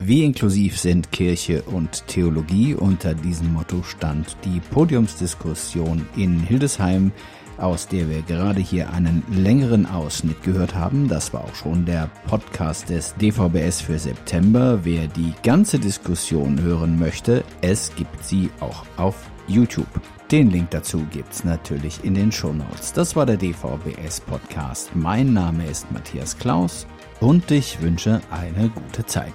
Wie 0.00 0.24
inklusiv 0.24 0.78
sind 0.78 1.10
Kirche 1.10 1.62
und 1.62 2.06
Theologie? 2.06 2.72
Unter 2.72 3.14
diesem 3.14 3.52
Motto 3.52 3.82
stand 3.82 4.36
die 4.44 4.60
Podiumsdiskussion 4.60 6.06
in 6.16 6.38
Hildesheim, 6.38 7.10
aus 7.56 7.88
der 7.88 8.08
wir 8.08 8.22
gerade 8.22 8.60
hier 8.60 8.92
einen 8.92 9.24
längeren 9.28 9.86
Ausschnitt 9.86 10.40
gehört 10.44 10.76
haben. 10.76 11.08
Das 11.08 11.34
war 11.34 11.42
auch 11.42 11.54
schon 11.56 11.84
der 11.84 12.08
Podcast 12.28 12.90
des 12.90 13.16
DVBS 13.16 13.80
für 13.80 13.98
September. 13.98 14.78
Wer 14.84 15.08
die 15.08 15.34
ganze 15.42 15.80
Diskussion 15.80 16.62
hören 16.62 16.96
möchte, 16.96 17.42
es 17.60 17.92
gibt 17.96 18.24
sie 18.24 18.50
auch 18.60 18.84
auf 18.96 19.16
YouTube. 19.48 20.00
Den 20.30 20.52
Link 20.52 20.70
dazu 20.70 21.04
gibt's 21.10 21.42
natürlich 21.42 22.04
in 22.04 22.14
den 22.14 22.30
Show 22.30 22.52
Notes. 22.52 22.92
Das 22.92 23.16
war 23.16 23.26
der 23.26 23.36
DVBS 23.36 24.20
Podcast. 24.20 24.94
Mein 24.94 25.32
Name 25.32 25.66
ist 25.66 25.90
Matthias 25.90 26.38
Klaus 26.38 26.86
und 27.20 27.50
ich 27.50 27.80
wünsche 27.80 28.20
eine 28.30 28.68
gute 28.68 29.04
Zeit. 29.06 29.34